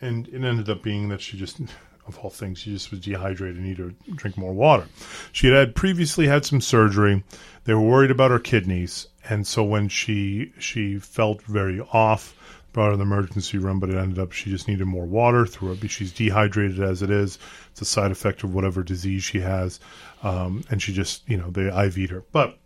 and 0.00 0.28
it 0.28 0.44
ended 0.44 0.68
up 0.68 0.82
being 0.82 1.08
that 1.08 1.20
she 1.20 1.36
just 1.38 1.60
of 2.06 2.18
all 2.18 2.30
things 2.30 2.58
she 2.58 2.72
just 2.72 2.90
was 2.90 3.00
dehydrated 3.00 3.56
and 3.56 3.66
needed 3.66 3.94
to 4.04 4.12
drink 4.12 4.36
more 4.36 4.52
water. 4.52 4.86
She 5.32 5.46
had, 5.46 5.56
had 5.56 5.74
previously 5.74 6.26
had 6.26 6.44
some 6.44 6.60
surgery. 6.60 7.22
They 7.64 7.74
were 7.74 7.80
worried 7.80 8.10
about 8.10 8.30
her 8.30 8.38
kidneys, 8.40 9.06
and 9.28 9.46
so 9.46 9.62
when 9.62 9.88
she 9.88 10.52
she 10.58 10.98
felt 10.98 11.42
very 11.42 11.80
off. 11.80 12.34
Brought 12.72 12.86
her 12.86 12.90
to 12.92 12.96
the 12.98 13.02
emergency 13.02 13.58
room, 13.58 13.80
but 13.80 13.90
it 13.90 13.96
ended 13.96 14.18
up 14.18 14.32
she 14.32 14.50
just 14.50 14.68
needed 14.68 14.86
more 14.86 15.06
water. 15.06 15.44
Through 15.44 15.74
her, 15.74 15.88
she's 15.88 16.12
dehydrated 16.12 16.80
as 16.80 17.02
it 17.02 17.10
is. 17.10 17.38
It's 17.72 17.80
a 17.80 17.84
side 17.84 18.12
effect 18.12 18.44
of 18.44 18.54
whatever 18.54 18.82
disease 18.82 19.24
she 19.24 19.40
has, 19.40 19.80
um, 20.22 20.62
and 20.70 20.80
she 20.80 20.92
just 20.92 21.28
you 21.28 21.36
know 21.36 21.50
they 21.50 21.62
IV'd 21.62 22.10
her. 22.10 22.24
But 22.30 22.58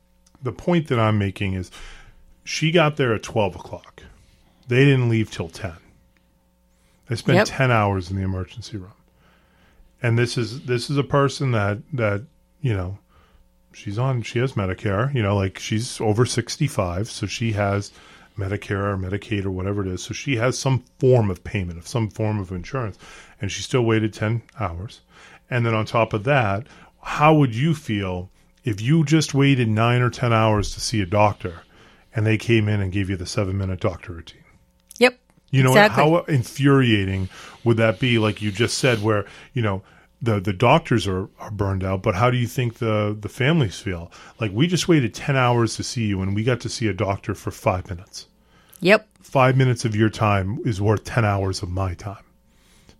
the 0.42 0.52
point 0.52 0.88
that 0.88 0.99
I'm 1.00 1.18
making 1.18 1.54
is 1.54 1.70
she 2.44 2.70
got 2.70 2.96
there 2.96 3.14
at 3.14 3.23
12 3.23 3.56
o'clock. 3.56 4.02
They 4.68 4.84
didn't 4.84 5.08
leave 5.08 5.30
till 5.30 5.49
10. 5.49 5.73
They 7.08 7.16
spent 7.16 7.37
Yep. 7.37 7.46
10 7.49 7.70
hours 7.70 8.11
in 8.11 8.16
the 8.16 8.23
emergency 8.23 8.76
room. 8.76 8.92
And 10.02 10.18
this 10.18 10.37
is 10.37 10.66
this 10.66 10.90
is 10.90 10.99
a 10.99 11.02
person 11.04 11.52
that 11.52 11.78
that, 11.94 12.23
you 12.61 12.75
know, 12.75 12.99
she's 13.73 13.99
on 13.99 14.23
she 14.23 14.38
has 14.38 14.52
Medicare, 14.52 15.12
you 15.14 15.23
know, 15.23 15.34
like 15.34 15.58
she's 15.58 15.99
over 16.00 16.26
65, 16.26 17.08
so 17.08 17.26
she 17.26 17.52
has 17.52 17.90
Medicare 18.38 18.92
or 18.92 18.96
Medicaid 18.96 19.44
or 19.44 19.50
whatever 19.50 19.82
it 19.82 19.88
is. 19.88 20.02
So 20.02 20.14
she 20.14 20.36
has 20.36 20.58
some 20.58 20.84
form 20.98 21.30
of 21.30 21.44
payment, 21.44 21.78
of 21.78 21.86
some 21.86 22.10
form 22.10 22.38
of 22.38 22.50
insurance. 22.50 22.98
And 23.40 23.50
she 23.50 23.62
still 23.62 23.82
waited 23.82 24.12
10 24.12 24.42
hours. 24.58 25.00
And 25.50 25.64
then 25.64 25.74
on 25.74 25.86
top 25.86 26.12
of 26.12 26.24
that, 26.24 26.66
how 27.02 27.34
would 27.34 27.54
you 27.54 27.74
feel 27.74 28.30
if 28.64 28.80
you 28.80 29.04
just 29.04 29.34
waited 29.34 29.68
nine 29.68 30.02
or 30.02 30.10
10 30.10 30.32
hours 30.32 30.74
to 30.74 30.80
see 30.80 31.00
a 31.00 31.06
doctor 31.06 31.62
and 32.14 32.26
they 32.26 32.38
came 32.38 32.68
in 32.68 32.80
and 32.80 32.92
gave 32.92 33.10
you 33.10 33.16
the 33.16 33.26
seven 33.26 33.58
minute 33.58 33.80
doctor 33.80 34.12
routine? 34.12 34.44
yep. 34.98 35.18
You 35.50 35.62
know, 35.62 35.70
exactly. 35.70 36.02
how 36.02 36.18
infuriating 36.24 37.28
would 37.62 37.76
that 37.76 38.00
be? 38.00 38.18
Like 38.18 38.42
you 38.42 38.50
just 38.50 38.78
said, 38.78 39.02
where, 39.02 39.26
you 39.52 39.62
know, 39.62 39.82
the, 40.23 40.40
the 40.40 40.52
doctors 40.52 41.06
are, 41.06 41.28
are 41.38 41.50
burned 41.50 41.85
out, 41.85 42.02
but 42.02 42.14
how 42.14 42.30
do 42.30 42.37
you 42.37 42.47
think 42.47 42.78
the, 42.78 43.16
the 43.18 43.28
families 43.28 43.78
feel? 43.78 44.11
Like 44.40 44.52
we 44.52 44.66
just 44.66 44.88
waited 44.88 45.14
10 45.14 45.37
hours 45.37 45.76
to 45.76 45.83
see 45.83 46.06
you 46.06 46.23
and 46.23 46.35
we 46.35 46.44
got 46.44 46.61
to 46.61 46.68
see 46.68 46.88
a 46.88 46.94
doctor 46.94 47.35
for 47.35 47.50
five 47.50 47.88
minutes. 47.90 48.26
Yep. 48.80 49.09
Five 49.21 49.56
minutes 49.56 49.85
of 49.85 49.94
your 49.94 50.11
time 50.11 50.61
is 50.64 50.80
worth 50.80 51.04
10 51.04 51.25
hours 51.25 51.62
of 51.62 51.71
my 51.71 51.94
time. 51.94 52.25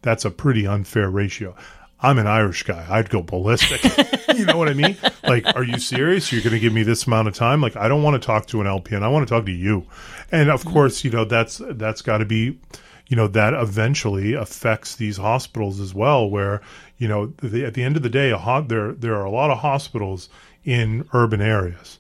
That's 0.03 0.25
a 0.25 0.31
pretty 0.31 0.67
unfair 0.67 1.09
ratio. 1.09 1.57
I'm 2.01 2.19
an 2.19 2.27
Irish 2.27 2.65
guy. 2.65 2.87
I'd 2.91 3.09
go 3.09 3.23
ballistic. 3.23 3.83
you 4.37 4.45
know 4.45 4.59
what 4.59 4.69
I 4.69 4.75
mean? 4.75 4.97
Like, 5.23 5.47
are 5.57 5.65
you 5.65 5.79
serious? 5.79 6.31
You're 6.31 6.43
going 6.43 6.53
to 6.53 6.61
give 6.61 6.73
me 6.73 6.83
this 6.83 7.07
amount 7.07 7.29
of 7.29 7.35
time? 7.35 7.63
Like, 7.63 7.77
I 7.77 7.89
don't 7.89 8.03
want 8.03 8.21
to 8.21 8.27
talk 8.27 8.47
to 8.49 8.61
an 8.61 8.67
LPN. 8.67 9.03
I 9.03 9.09
want 9.09 9.27
to 9.27 9.35
talk 9.35 9.47
to 9.47 9.53
you. 9.53 9.87
And 10.31 10.51
of 10.51 10.65
mm. 10.65 10.73
course, 10.73 11.05
you 11.05 11.11
know, 11.11 11.25
that's, 11.25 11.63
that's 11.65 12.03
got 12.03 12.19
to 12.19 12.27
be, 12.27 12.59
you 13.09 13.17
know, 13.17 13.29
that 13.29 13.55
eventually 13.55 14.33
affects 14.33 14.97
these 14.97 15.17
hospitals 15.19 15.81
as 15.81 15.95
well, 15.95 16.29
where, 16.29 16.61
you 16.99 17.09
know, 17.09 17.27
the, 17.43 17.65
at 17.65 17.75
the 17.75 17.83
end 17.83 17.97
of 17.97 18.03
the 18.03 18.09
day, 18.09 18.31
ho- 18.31 18.63
there, 18.63 18.93
there 18.93 19.15
are 19.15 19.25
a 19.25 19.31
lot 19.31 19.51
of 19.51 19.59
hospitals 19.59 20.29
in 20.65 21.09
urban 21.13 21.41
areas. 21.41 21.99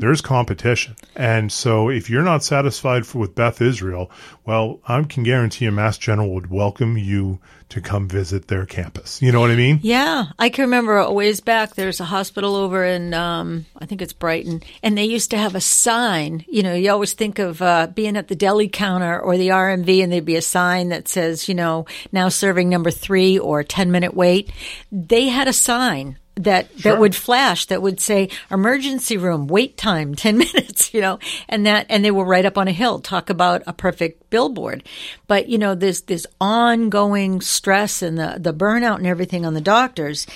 There's 0.00 0.20
competition. 0.20 0.96
And 1.14 1.52
so 1.52 1.88
if 1.88 2.10
you're 2.10 2.24
not 2.24 2.42
satisfied 2.42 3.06
for, 3.06 3.18
with 3.18 3.36
Beth 3.36 3.62
Israel, 3.62 4.10
well, 4.44 4.80
I 4.88 5.00
can 5.04 5.22
guarantee 5.22 5.66
you 5.66 5.70
Mass 5.70 5.98
General 5.98 6.34
would 6.34 6.50
welcome 6.50 6.98
you 6.98 7.38
to 7.68 7.80
come 7.80 8.08
visit 8.08 8.48
their 8.48 8.66
campus. 8.66 9.22
You 9.22 9.30
know 9.30 9.40
what 9.40 9.52
I 9.52 9.54
mean? 9.54 9.78
Yeah, 9.82 10.26
I 10.36 10.48
can 10.48 10.64
remember 10.64 10.98
a 10.98 11.12
ways 11.12 11.40
back. 11.40 11.74
There's 11.74 12.00
a 12.00 12.04
hospital 12.04 12.56
over 12.56 12.84
in, 12.84 13.14
um, 13.14 13.64
I 13.78 13.86
think 13.86 14.02
it's 14.02 14.12
Brighton, 14.12 14.62
and 14.82 14.98
they 14.98 15.04
used 15.04 15.30
to 15.30 15.38
have 15.38 15.54
a 15.54 15.60
sign. 15.60 16.44
You 16.48 16.64
know, 16.64 16.74
you 16.74 16.90
always 16.90 17.12
think 17.12 17.38
of 17.38 17.62
uh, 17.62 17.86
being 17.86 18.16
at 18.16 18.28
the 18.28 18.34
deli 18.34 18.68
counter 18.68 19.18
or 19.20 19.38
the 19.38 19.48
RMV, 19.48 20.02
and 20.02 20.12
there'd 20.12 20.24
be 20.24 20.36
a 20.36 20.42
sign 20.42 20.88
that 20.88 21.06
says, 21.06 21.48
you 21.48 21.54
know, 21.54 21.86
now 22.10 22.28
serving 22.28 22.68
number 22.68 22.90
three 22.90 23.38
or 23.38 23.62
ten 23.62 23.92
minute 23.92 24.12
wait. 24.12 24.50
They 24.90 25.28
had 25.28 25.46
a 25.46 25.52
sign 25.52 26.18
that 26.36 26.68
Sure. 26.78 26.92
that 26.92 27.00
would 27.00 27.14
flash 27.14 27.66
that 27.66 27.82
would 27.82 28.00
say 28.00 28.28
emergency 28.50 29.16
room 29.18 29.46
wait 29.48 29.76
time 29.76 30.14
10 30.16 30.38
minutes 30.38 30.94
you 30.94 31.00
know? 31.00 31.18
And 31.48 31.66
that 31.66 31.86
and 31.88 32.04
they 32.04 32.10
were 32.10 32.24
right 32.24 32.44
up 32.44 32.56
on 32.58 32.68
a 32.68 32.72
hill. 32.72 33.00
Talk 33.00 33.28
about 33.30 33.62
a 33.66 33.72
perfect 33.72 34.30
billboard. 34.30 34.82
But 35.26 35.48
you 35.48 35.58
know 35.58 35.74
this 35.74 36.00
this 36.02 36.26
ongoing 36.40 37.40
stress 37.40 38.02
and 38.02 38.18
the 38.18 38.36
the 38.38 38.54
burnout 38.54 38.96
and 38.96 39.06
everything 39.06 39.44
on 39.44 39.54
the 39.54 39.60
doctors 39.60 40.26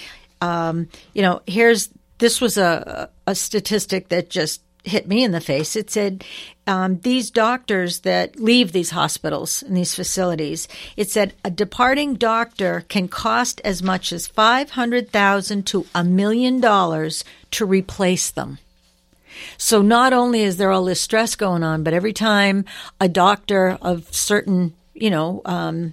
um 0.42 0.88
you 1.14 1.22
know 1.22 1.40
here's 1.46 1.88
this 2.18 2.40
was 2.40 2.58
a 2.58 3.08
a 3.26 3.34
statistic 3.34 4.08
that 4.08 4.28
just 4.30 4.60
hit 4.86 5.08
me 5.08 5.24
in 5.24 5.32
the 5.32 5.40
face. 5.40 5.74
It 5.76 5.90
said 5.90 6.24
um, 6.66 7.00
these 7.00 7.30
doctors 7.30 8.00
that 8.00 8.40
leave 8.40 8.72
these 8.72 8.90
hospitals 8.90 9.62
and 9.62 9.76
these 9.76 9.94
facilities. 9.94 10.68
It 10.96 11.10
said 11.10 11.34
a 11.44 11.50
departing 11.50 12.14
doctor 12.14 12.84
can 12.88 13.08
cost 13.08 13.60
as 13.64 13.82
much 13.82 14.12
as 14.12 14.26
five 14.26 14.70
hundred 14.70 15.10
thousand 15.10 15.66
to 15.66 15.86
a 15.94 16.04
million 16.04 16.60
dollars 16.60 17.24
to 17.50 17.66
replace 17.66 18.30
them. 18.30 18.58
So 19.58 19.82
not 19.82 20.12
only 20.12 20.42
is 20.42 20.56
there 20.56 20.70
all 20.70 20.84
this 20.84 21.00
stress 21.00 21.34
going 21.36 21.62
on, 21.62 21.82
but 21.82 21.92
every 21.92 22.12
time 22.12 22.64
a 23.00 23.08
doctor 23.08 23.76
of 23.82 24.12
certain, 24.14 24.72
you 24.94 25.10
know, 25.10 25.42
um, 25.44 25.92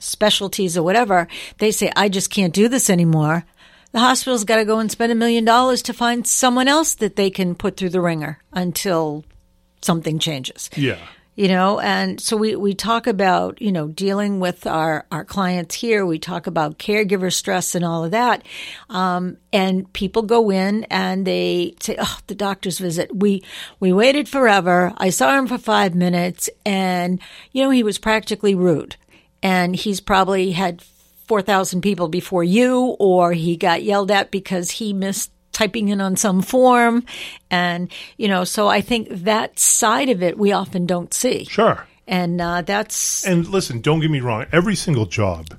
specialties 0.00 0.76
or 0.76 0.82
whatever, 0.82 1.28
they 1.58 1.70
say, 1.70 1.92
I 1.94 2.08
just 2.08 2.30
can't 2.30 2.52
do 2.52 2.68
this 2.68 2.90
anymore. 2.90 3.44
The 3.92 4.00
hospital's 4.00 4.44
got 4.44 4.56
to 4.56 4.64
go 4.64 4.78
and 4.78 4.90
spend 4.90 5.12
a 5.12 5.14
million 5.16 5.44
dollars 5.44 5.82
to 5.82 5.92
find 5.92 6.26
someone 6.26 6.66
else 6.66 6.94
that 6.96 7.16
they 7.16 7.30
can 7.30 7.54
put 7.54 7.76
through 7.76 7.90
the 7.90 8.00
ringer 8.00 8.38
until 8.52 9.24
something 9.82 10.18
changes. 10.18 10.70
Yeah. 10.74 10.98
You 11.34 11.48
know, 11.48 11.80
and 11.80 12.20
so 12.20 12.36
we, 12.36 12.56
we 12.56 12.74
talk 12.74 13.06
about, 13.06 13.60
you 13.60 13.72
know, 13.72 13.88
dealing 13.88 14.38
with 14.38 14.66
our, 14.66 15.06
our 15.10 15.24
clients 15.24 15.74
here. 15.74 16.04
We 16.04 16.18
talk 16.18 16.46
about 16.46 16.78
caregiver 16.78 17.32
stress 17.32 17.74
and 17.74 17.86
all 17.86 18.04
of 18.04 18.10
that. 18.10 18.44
Um, 18.90 19.38
and 19.50 19.90
people 19.94 20.22
go 20.22 20.50
in 20.50 20.84
and 20.84 21.26
they 21.26 21.74
say, 21.80 21.96
Oh, 21.98 22.18
the 22.26 22.34
doctor's 22.34 22.78
visit. 22.78 23.16
We, 23.16 23.42
we 23.80 23.94
waited 23.94 24.28
forever. 24.28 24.92
I 24.98 25.08
saw 25.08 25.38
him 25.38 25.46
for 25.46 25.56
five 25.56 25.94
minutes 25.94 26.50
and, 26.66 27.18
you 27.50 27.62
know, 27.62 27.70
he 27.70 27.82
was 27.82 27.98
practically 27.98 28.54
rude 28.54 28.96
and 29.42 29.74
he's 29.74 30.00
probably 30.00 30.52
had 30.52 30.82
4,000 31.32 31.80
people 31.80 32.08
before 32.08 32.44
you, 32.44 32.94
or 32.98 33.32
he 33.32 33.56
got 33.56 33.82
yelled 33.82 34.10
at 34.10 34.30
because 34.30 34.70
he 34.70 34.92
missed 34.92 35.32
typing 35.50 35.88
in 35.88 35.98
on 35.98 36.14
some 36.14 36.42
form. 36.42 37.06
And, 37.50 37.90
you 38.18 38.28
know, 38.28 38.44
so 38.44 38.68
I 38.68 38.82
think 38.82 39.08
that 39.10 39.58
side 39.58 40.10
of 40.10 40.22
it 40.22 40.36
we 40.36 40.52
often 40.52 40.84
don't 40.84 41.14
see. 41.14 41.46
Sure. 41.46 41.86
And 42.06 42.38
uh, 42.38 42.60
that's, 42.60 43.26
And 43.26 43.48
listen, 43.48 43.80
don't 43.80 44.00
get 44.00 44.10
me 44.10 44.20
wrong. 44.20 44.44
Every 44.52 44.76
single 44.76 45.06
job 45.06 45.58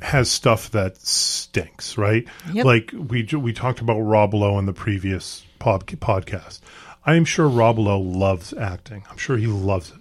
has 0.00 0.30
stuff 0.30 0.70
that 0.70 0.96
stinks, 0.96 1.98
right? 1.98 2.26
Yep. 2.54 2.64
Like 2.64 2.94
we 2.94 3.24
we 3.24 3.52
talked 3.52 3.80
about 3.80 4.00
Rob 4.00 4.32
Lowe 4.32 4.58
in 4.58 4.64
the 4.64 4.72
previous 4.72 5.44
pod, 5.58 5.86
podcast. 5.86 6.60
I 7.04 7.16
am 7.16 7.26
sure 7.26 7.46
Rob 7.46 7.78
Lowe 7.78 8.00
loves 8.00 8.54
acting. 8.54 9.04
I'm 9.10 9.18
sure 9.18 9.36
he 9.36 9.48
loves 9.48 9.90
it. 9.90 10.00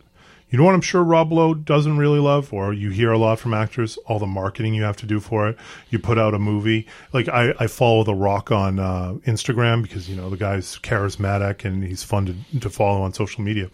You 0.54 0.60
know 0.60 0.66
what 0.66 0.76
I'm 0.76 0.82
sure 0.82 1.04
Rob 1.04 1.32
Lowe 1.32 1.56
doesn't 1.56 1.98
really 1.98 2.20
love, 2.20 2.54
or 2.54 2.74
you 2.74 2.92
hear 2.92 3.12
a 3.12 3.18
lot 3.18 3.40
from 3.40 3.56
actors, 3.56 3.98
all 4.06 4.20
the 4.20 4.28
marketing 4.28 4.76
you 4.76 4.84
have 4.84 4.98
to 4.98 5.08
do 5.08 5.20
for 5.20 5.50
it. 5.50 5.58
You 5.90 5.98
put 5.98 6.20
out 6.20 6.36
a 6.36 6.38
movie. 6.38 6.86
Like 7.12 7.28
I, 7.28 7.56
I 7.60 7.66
follow 7.66 8.04
The 8.04 8.14
Rock 8.14 8.52
on 8.52 8.78
uh, 8.78 9.16
Instagram 9.26 9.82
because 9.82 10.08
you 10.08 10.16
know 10.16 10.30
the 10.30 10.38
guy's 10.38 10.78
charismatic 10.78 11.66
and 11.66 11.84
he's 11.84 12.04
fun 12.04 12.28
to, 12.28 12.60
to 12.60 12.70
follow 12.70 13.02
on 13.02 13.14
social 13.14 13.44
media 13.44 13.72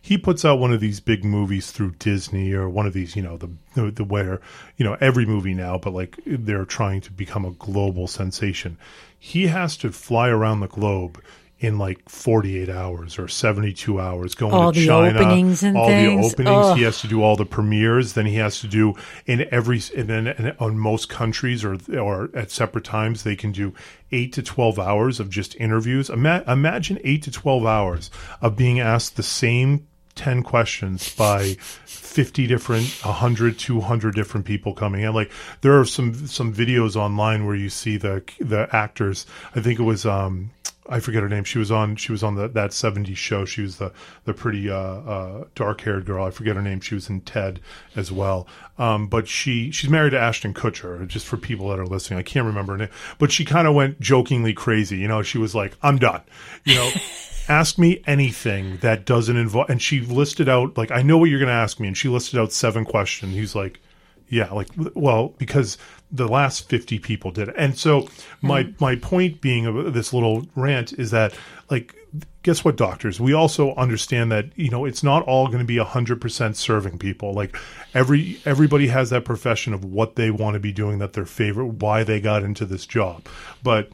he 0.00 0.16
puts 0.16 0.44
out 0.44 0.58
one 0.58 0.72
of 0.72 0.80
these 0.80 1.00
big 1.00 1.24
movies 1.24 1.70
through 1.72 1.90
Disney 1.98 2.52
or 2.52 2.68
one 2.68 2.86
of 2.86 2.92
these, 2.92 3.16
you 3.16 3.20
know, 3.20 3.36
the 3.36 3.50
the, 3.74 3.90
the 3.90 4.04
where 4.04 4.40
you 4.76 4.84
know 4.84 4.96
every 5.00 5.26
movie 5.26 5.54
now, 5.54 5.76
but 5.76 5.92
like 5.92 6.18
they're 6.24 6.64
trying 6.64 7.00
to 7.02 7.12
become 7.12 7.44
a 7.44 7.50
global 7.52 8.06
sensation. 8.06 8.78
He 9.18 9.48
has 9.48 9.76
to 9.78 9.92
fly 9.92 10.28
around 10.28 10.60
the 10.60 10.68
globe 10.68 11.22
in 11.60 11.76
like 11.76 12.08
48 12.08 12.68
hours 12.68 13.18
or 13.18 13.26
72 13.26 14.00
hours 14.00 14.34
going 14.34 14.52
All 14.52 14.72
to 14.72 14.78
the 14.78 14.86
China 14.86 15.18
openings 15.20 15.62
and 15.64 15.76
all 15.76 15.88
things. 15.88 16.32
the 16.36 16.42
openings. 16.42 16.76
He 16.76 16.84
has 16.84 17.00
to 17.00 17.08
do 17.08 17.22
all 17.22 17.36
the 17.36 17.44
premieres. 17.44 18.12
Then 18.12 18.26
he 18.26 18.36
has 18.36 18.60
to 18.60 18.68
do 18.68 18.94
in 19.26 19.46
every 19.50 19.80
and 19.96 20.08
then 20.08 20.28
and 20.28 20.54
on 20.60 20.78
most 20.78 21.08
countries 21.08 21.64
or 21.64 21.76
or 21.98 22.30
at 22.34 22.50
separate 22.50 22.84
times 22.84 23.24
they 23.24 23.34
can 23.34 23.50
do 23.50 23.74
8 24.12 24.32
to 24.34 24.42
12 24.42 24.78
hours 24.78 25.18
of 25.20 25.30
just 25.30 25.56
interviews. 25.56 26.08
Ima- 26.10 26.44
imagine 26.46 26.98
8 27.02 27.22
to 27.24 27.30
12 27.32 27.66
hours 27.66 28.10
of 28.40 28.56
being 28.56 28.78
asked 28.78 29.16
the 29.16 29.22
same 29.24 29.86
10 30.14 30.42
questions 30.42 31.14
by 31.14 31.56
50 31.86 32.46
different 32.46 32.86
100 33.04 33.58
200 33.58 34.14
different 34.14 34.46
people 34.46 34.74
coming 34.74 35.02
in. 35.02 35.12
Like 35.12 35.30
there 35.60 35.78
are 35.78 35.84
some 35.84 36.26
some 36.26 36.52
videos 36.54 36.96
online 36.96 37.46
where 37.46 37.54
you 37.56 37.68
see 37.68 37.96
the 37.96 38.22
the 38.40 38.68
actors. 38.72 39.26
I 39.54 39.60
think 39.60 39.78
it 39.78 39.84
was 39.84 40.06
um 40.06 40.50
I 40.88 41.00
forget 41.00 41.22
her 41.22 41.28
name. 41.28 41.44
She 41.44 41.58
was 41.58 41.70
on. 41.70 41.96
She 41.96 42.12
was 42.12 42.22
on 42.22 42.34
the, 42.34 42.48
that 42.48 42.70
'70s 42.70 43.16
show. 43.16 43.44
She 43.44 43.62
was 43.62 43.76
the 43.76 43.92
the 44.24 44.32
pretty 44.32 44.70
uh, 44.70 44.76
uh, 44.76 45.44
dark 45.54 45.82
haired 45.82 46.06
girl. 46.06 46.24
I 46.24 46.30
forget 46.30 46.56
her 46.56 46.62
name. 46.62 46.80
She 46.80 46.94
was 46.94 47.10
in 47.10 47.20
Ted 47.20 47.60
as 47.94 48.10
well. 48.10 48.46
Um, 48.78 49.06
but 49.06 49.28
she 49.28 49.70
she's 49.70 49.90
married 49.90 50.10
to 50.10 50.18
Ashton 50.18 50.54
Kutcher. 50.54 51.06
Just 51.06 51.26
for 51.26 51.36
people 51.36 51.68
that 51.68 51.78
are 51.78 51.86
listening, 51.86 52.18
I 52.18 52.22
can't 52.22 52.46
remember 52.46 52.72
her 52.72 52.78
name. 52.78 52.88
But 53.18 53.32
she 53.32 53.44
kind 53.44 53.68
of 53.68 53.74
went 53.74 54.00
jokingly 54.00 54.54
crazy. 54.54 54.98
You 54.98 55.08
know, 55.08 55.22
she 55.22 55.38
was 55.38 55.54
like, 55.54 55.76
"I'm 55.82 55.98
done." 55.98 56.22
You 56.64 56.76
know. 56.76 56.90
ask 57.48 57.78
me 57.78 58.02
anything 58.06 58.76
that 58.82 59.06
doesn't 59.06 59.38
involve 59.38 59.70
and 59.70 59.80
she 59.80 60.02
listed 60.02 60.50
out 60.50 60.76
like 60.76 60.90
i 60.90 61.00
know 61.00 61.16
what 61.16 61.30
you're 61.30 61.38
going 61.38 61.48
to 61.48 61.52
ask 61.54 61.80
me 61.80 61.86
and 61.86 61.96
she 61.96 62.06
listed 62.06 62.38
out 62.38 62.52
seven 62.52 62.84
questions 62.84 63.32
he's 63.32 63.54
like 63.54 63.80
yeah 64.28 64.52
like 64.52 64.68
well 64.94 65.34
because 65.38 65.78
the 66.10 66.28
last 66.28 66.68
50 66.68 66.98
people 66.98 67.30
did 67.30 67.48
it. 67.48 67.54
And 67.58 67.76
so 67.76 68.08
my 68.40 68.64
mm-hmm. 68.64 68.84
my 68.84 68.96
point 68.96 69.40
being 69.40 69.66
of 69.66 69.92
this 69.92 70.12
little 70.12 70.46
rant 70.54 70.92
is 70.94 71.10
that 71.10 71.34
like 71.70 71.94
guess 72.42 72.64
what 72.64 72.76
doctors? 72.76 73.20
We 73.20 73.34
also 73.34 73.74
understand 73.74 74.32
that 74.32 74.46
you 74.56 74.70
know 74.70 74.84
it's 74.84 75.02
not 75.02 75.22
all 75.24 75.46
going 75.48 75.58
to 75.58 75.64
be 75.64 75.76
100% 75.76 76.56
serving 76.56 76.98
people. 76.98 77.34
Like 77.34 77.56
every 77.94 78.40
everybody 78.44 78.88
has 78.88 79.10
that 79.10 79.24
profession 79.24 79.74
of 79.74 79.84
what 79.84 80.16
they 80.16 80.30
want 80.30 80.54
to 80.54 80.60
be 80.60 80.72
doing 80.72 80.98
that 80.98 81.12
their 81.12 81.26
favorite 81.26 81.74
why 81.82 82.04
they 82.04 82.20
got 82.20 82.42
into 82.42 82.64
this 82.64 82.86
job. 82.86 83.26
But 83.62 83.90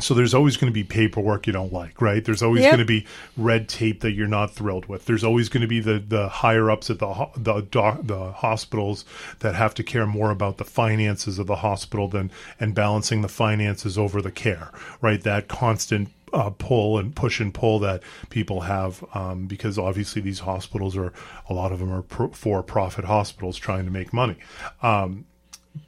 so 0.00 0.14
there's 0.14 0.32
always 0.34 0.56
going 0.56 0.70
to 0.70 0.74
be 0.74 0.84
paperwork 0.84 1.46
you 1.46 1.52
don't 1.52 1.72
like, 1.72 2.00
right? 2.00 2.24
There's 2.24 2.42
always 2.42 2.62
Yep. 2.62 2.70
going 2.70 2.78
to 2.80 2.84
be 2.86 3.06
red 3.36 3.68
tape 3.68 4.00
that 4.00 4.12
you're 4.12 4.26
not 4.26 4.52
thrilled 4.54 4.86
with. 4.86 5.04
There's 5.04 5.22
always 5.22 5.48
going 5.48 5.60
to 5.60 5.68
be 5.68 5.80
the 5.80 5.98
the 5.98 6.28
higher 6.28 6.70
ups 6.70 6.88
at 6.90 6.98
the 6.98 7.28
the 7.36 7.60
doc, 7.60 8.00
the 8.04 8.32
hospitals 8.32 9.04
that 9.40 9.54
have 9.54 9.74
to 9.74 9.82
care 9.82 10.06
more 10.06 10.30
about 10.30 10.56
the 10.58 10.64
finances 10.64 11.38
of 11.38 11.46
the 11.46 11.56
hospital 11.56 12.08
than 12.08 12.30
and 12.58 12.74
balancing 12.74 13.20
the 13.22 13.28
finances 13.28 13.98
over 13.98 14.22
the 14.22 14.32
care, 14.32 14.70
right? 15.02 15.22
That 15.22 15.48
constant 15.48 16.08
uh, 16.32 16.48
pull 16.48 16.96
and 16.98 17.14
push 17.14 17.40
and 17.40 17.52
pull 17.52 17.78
that 17.80 18.02
people 18.30 18.62
have 18.62 19.04
um, 19.14 19.46
because 19.46 19.78
obviously 19.78 20.22
these 20.22 20.38
hospitals 20.40 20.96
are 20.96 21.12
a 21.50 21.52
lot 21.52 21.72
of 21.72 21.78
them 21.80 21.92
are 21.92 22.00
pro- 22.00 22.30
for 22.30 22.62
profit 22.62 23.04
hospitals 23.04 23.58
trying 23.58 23.84
to 23.84 23.90
make 23.90 24.14
money. 24.14 24.36
Um, 24.82 25.26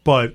but 0.05 0.35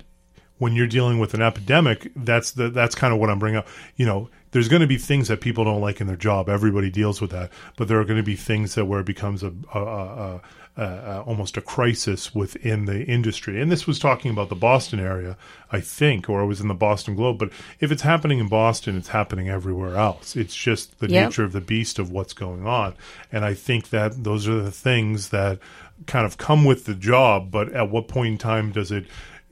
when 0.60 0.74
you're 0.74 0.86
dealing 0.86 1.18
with 1.18 1.32
an 1.32 1.40
epidemic, 1.40 2.12
that's 2.14 2.50
the 2.52 2.68
that's 2.68 2.94
kind 2.94 3.14
of 3.14 3.18
what 3.18 3.30
I'm 3.30 3.38
bringing 3.38 3.58
up. 3.58 3.66
You 3.96 4.04
know, 4.04 4.28
there's 4.50 4.68
going 4.68 4.82
to 4.82 4.86
be 4.86 4.98
things 4.98 5.28
that 5.28 5.40
people 5.40 5.64
don't 5.64 5.80
like 5.80 6.00
in 6.02 6.06
their 6.06 6.16
job. 6.16 6.50
Everybody 6.50 6.90
deals 6.90 7.18
with 7.20 7.30
that, 7.30 7.50
but 7.76 7.88
there 7.88 7.98
are 7.98 8.04
going 8.04 8.18
to 8.18 8.22
be 8.22 8.36
things 8.36 8.74
that 8.74 8.84
where 8.84 9.00
it 9.00 9.06
becomes 9.06 9.42
a, 9.42 9.54
a, 9.74 9.80
a, 9.80 10.40
a, 10.76 11.22
almost 11.26 11.56
a 11.56 11.62
crisis 11.62 12.34
within 12.34 12.84
the 12.84 13.04
industry. 13.06 13.58
And 13.58 13.72
this 13.72 13.86
was 13.86 13.98
talking 13.98 14.30
about 14.30 14.50
the 14.50 14.54
Boston 14.54 15.00
area, 15.00 15.38
I 15.72 15.80
think, 15.80 16.28
or 16.28 16.42
it 16.42 16.46
was 16.46 16.60
in 16.60 16.68
the 16.68 16.74
Boston 16.74 17.14
Globe. 17.14 17.38
But 17.38 17.52
if 17.80 17.90
it's 17.90 18.02
happening 18.02 18.38
in 18.38 18.48
Boston, 18.48 18.98
it's 18.98 19.08
happening 19.08 19.48
everywhere 19.48 19.96
else. 19.96 20.36
It's 20.36 20.54
just 20.54 20.98
the 21.00 21.08
Yep. 21.08 21.24
nature 21.24 21.44
of 21.44 21.52
the 21.52 21.60
beast 21.62 21.98
of 21.98 22.10
what's 22.10 22.34
going 22.34 22.66
on. 22.66 22.94
And 23.32 23.46
I 23.46 23.54
think 23.54 23.88
that 23.90 24.24
those 24.24 24.46
are 24.46 24.60
the 24.60 24.70
things 24.70 25.30
that 25.30 25.58
kind 26.06 26.26
of 26.26 26.36
come 26.36 26.64
with 26.66 26.84
the 26.84 26.94
job. 26.94 27.50
But 27.50 27.72
at 27.72 27.88
what 27.90 28.08
point 28.08 28.28
in 28.32 28.38
time 28.38 28.72
does 28.72 28.92
it? 28.92 29.06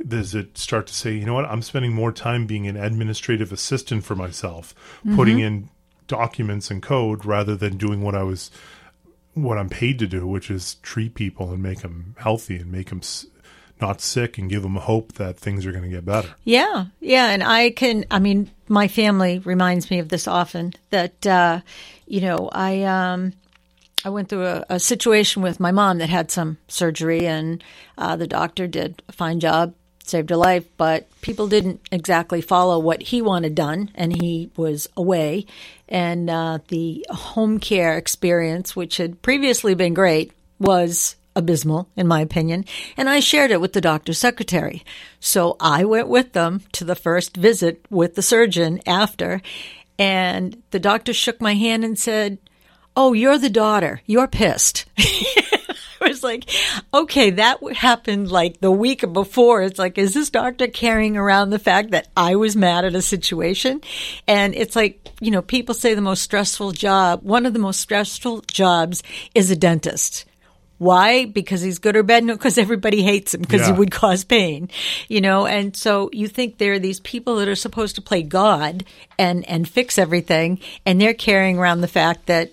Does 0.06 0.34
it 0.34 0.56
start 0.56 0.86
to 0.86 0.94
say, 0.94 1.12
you 1.12 1.24
know 1.24 1.34
what, 1.34 1.44
I'm 1.46 1.62
spending 1.62 1.92
more 1.92 2.12
time 2.12 2.46
being 2.46 2.66
an 2.66 2.76
administrative 2.76 3.52
assistant 3.52 4.04
for 4.04 4.14
myself, 4.14 4.74
putting 5.14 5.40
in 5.40 5.70
documents 6.06 6.70
and 6.70 6.82
code 6.82 7.24
rather 7.24 7.56
than 7.56 7.76
doing 7.76 8.02
what 8.02 8.14
I 8.14 8.22
was, 8.22 8.50
what 9.34 9.58
I'm 9.58 9.68
paid 9.68 9.98
to 9.98 10.06
do, 10.06 10.26
which 10.26 10.50
is 10.50 10.76
treat 10.76 11.14
people 11.14 11.50
and 11.50 11.62
make 11.62 11.80
them 11.80 12.14
healthy 12.18 12.56
and 12.56 12.70
make 12.70 12.90
them 12.90 13.02
not 13.80 14.00
sick 14.00 14.38
and 14.38 14.50
give 14.50 14.62
them 14.62 14.76
hope 14.76 15.14
that 15.14 15.38
things 15.38 15.64
are 15.64 15.72
going 15.72 15.84
to 15.84 15.90
get 15.90 16.04
better. 16.04 16.34
Yeah, 16.44 16.86
yeah, 17.00 17.30
and 17.30 17.42
I 17.42 17.70
can. 17.70 18.04
I 18.10 18.18
mean, 18.18 18.50
my 18.68 18.88
family 18.88 19.38
reminds 19.38 19.90
me 19.90 19.98
of 19.98 20.08
this 20.08 20.26
often. 20.26 20.74
That 20.90 21.26
uh, 21.26 21.60
you 22.06 22.20
know, 22.20 22.48
I 22.52 22.82
um, 22.82 23.34
I 24.04 24.10
went 24.10 24.28
through 24.28 24.46
a, 24.46 24.64
a, 24.68 24.80
situation 24.80 25.42
with 25.42 25.60
my 25.60 25.70
mom 25.70 25.98
that 25.98 26.08
had 26.08 26.30
some 26.30 26.58
surgery, 26.68 27.26
and 27.26 27.62
uh, 27.96 28.16
the 28.16 28.26
doctor 28.26 28.66
did 28.66 29.02
a 29.08 29.12
fine 29.12 29.40
job, 29.40 29.74
saved 30.08 30.30
her 30.30 30.36
life, 30.36 30.66
but 30.76 31.08
people 31.20 31.48
didn't 31.48 31.80
exactly 31.92 32.40
follow 32.40 32.78
what 32.78 33.02
he 33.02 33.22
wanted 33.22 33.54
done, 33.54 33.90
and 33.94 34.20
he 34.20 34.50
was 34.56 34.88
away. 34.96 35.46
And 35.88 36.28
uh, 36.28 36.58
the 36.68 37.06
home 37.10 37.58
care 37.60 37.96
experience, 37.96 38.74
which 38.74 38.96
had 38.96 39.22
previously 39.22 39.74
been 39.74 39.94
great, 39.94 40.32
was 40.58 41.16
abysmal, 41.36 41.88
in 41.96 42.06
my 42.06 42.20
opinion, 42.20 42.64
and 42.96 43.08
I 43.08 43.20
shared 43.20 43.50
it 43.50 43.60
with 43.60 43.72
the 43.72 43.80
doctor's 43.80 44.18
secretary. 44.18 44.84
So 45.20 45.56
I 45.60 45.84
went 45.84 46.08
with 46.08 46.32
them 46.32 46.62
to 46.72 46.84
the 46.84 46.96
first 46.96 47.36
visit 47.36 47.84
with 47.90 48.16
the 48.16 48.22
surgeon 48.22 48.80
after, 48.86 49.40
and 49.98 50.62
the 50.70 50.80
doctor 50.80 51.12
shook 51.12 51.40
my 51.40 51.54
hand 51.54 51.84
and 51.84 51.98
said, 51.98 52.38
Oh, 52.96 53.12
you're 53.12 53.38
the 53.38 53.48
daughter. 53.48 54.02
You're 54.06 54.26
pissed. 54.26 54.86
Like, 56.28 56.50
okay, 56.92 57.30
that 57.30 57.58
happened 57.74 58.30
like 58.30 58.60
the 58.60 58.70
week 58.70 59.10
before. 59.12 59.62
It's 59.62 59.78
like, 59.78 59.96
is 59.96 60.12
this 60.12 60.28
doctor 60.28 60.66
carrying 60.66 61.16
around 61.16 61.50
the 61.50 61.58
fact 61.58 61.92
that 61.92 62.08
I 62.16 62.36
was 62.36 62.54
mad 62.54 62.84
at 62.84 62.94
a 62.94 63.02
situation? 63.02 63.80
And 64.26 64.54
it's 64.54 64.76
like, 64.76 65.08
you 65.20 65.30
know, 65.30 65.42
people 65.42 65.74
say 65.74 65.94
the 65.94 66.02
most 66.02 66.22
stressful 66.22 66.72
job, 66.72 67.22
one 67.22 67.46
of 67.46 67.54
the 67.54 67.58
most 67.58 67.80
stressful 67.80 68.42
jobs 68.42 69.02
is 69.34 69.50
a 69.50 69.56
dentist. 69.56 70.26
Why? 70.76 71.24
Because 71.24 71.60
he's 71.60 71.78
good 71.78 71.96
or 71.96 72.04
bad? 72.04 72.24
No, 72.24 72.34
because 72.34 72.56
everybody 72.56 73.02
hates 73.02 73.34
him 73.34 73.40
because 73.40 73.62
yeah. 73.62 73.72
he 73.72 73.78
would 73.78 73.90
cause 73.90 74.22
pain, 74.22 74.70
you 75.08 75.20
know. 75.20 75.44
And 75.44 75.76
so 75.76 76.08
you 76.12 76.28
think 76.28 76.58
there 76.58 76.74
are 76.74 76.78
these 76.78 77.00
people 77.00 77.36
that 77.36 77.48
are 77.48 77.56
supposed 77.56 77.96
to 77.96 78.02
play 78.02 78.22
God 78.22 78.84
and 79.18 79.44
and 79.48 79.68
fix 79.68 79.98
everything, 79.98 80.60
and 80.86 81.00
they're 81.00 81.14
carrying 81.14 81.58
around 81.58 81.80
the 81.80 81.88
fact 81.88 82.26
that 82.26 82.52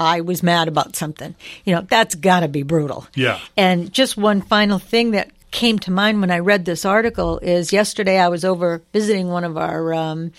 I 0.00 0.22
was 0.22 0.42
mad 0.42 0.66
about 0.66 0.96
something. 0.96 1.34
You 1.64 1.74
know, 1.74 1.82
that's 1.82 2.14
got 2.14 2.40
to 2.40 2.48
be 2.48 2.62
brutal. 2.62 3.06
Yeah. 3.14 3.38
And 3.56 3.92
just 3.92 4.16
one 4.16 4.40
final 4.40 4.78
thing 4.78 5.10
that 5.10 5.30
came 5.50 5.78
to 5.80 5.90
mind 5.90 6.20
when 6.20 6.30
I 6.30 6.38
read 6.38 6.64
this 6.64 6.84
article 6.84 7.38
is 7.38 7.72
yesterday 7.72 8.18
I 8.18 8.28
was 8.28 8.44
over 8.44 8.82
visiting 8.92 9.28
one 9.28 9.44
of 9.44 9.58
our 9.58 9.92
um, 9.92 10.32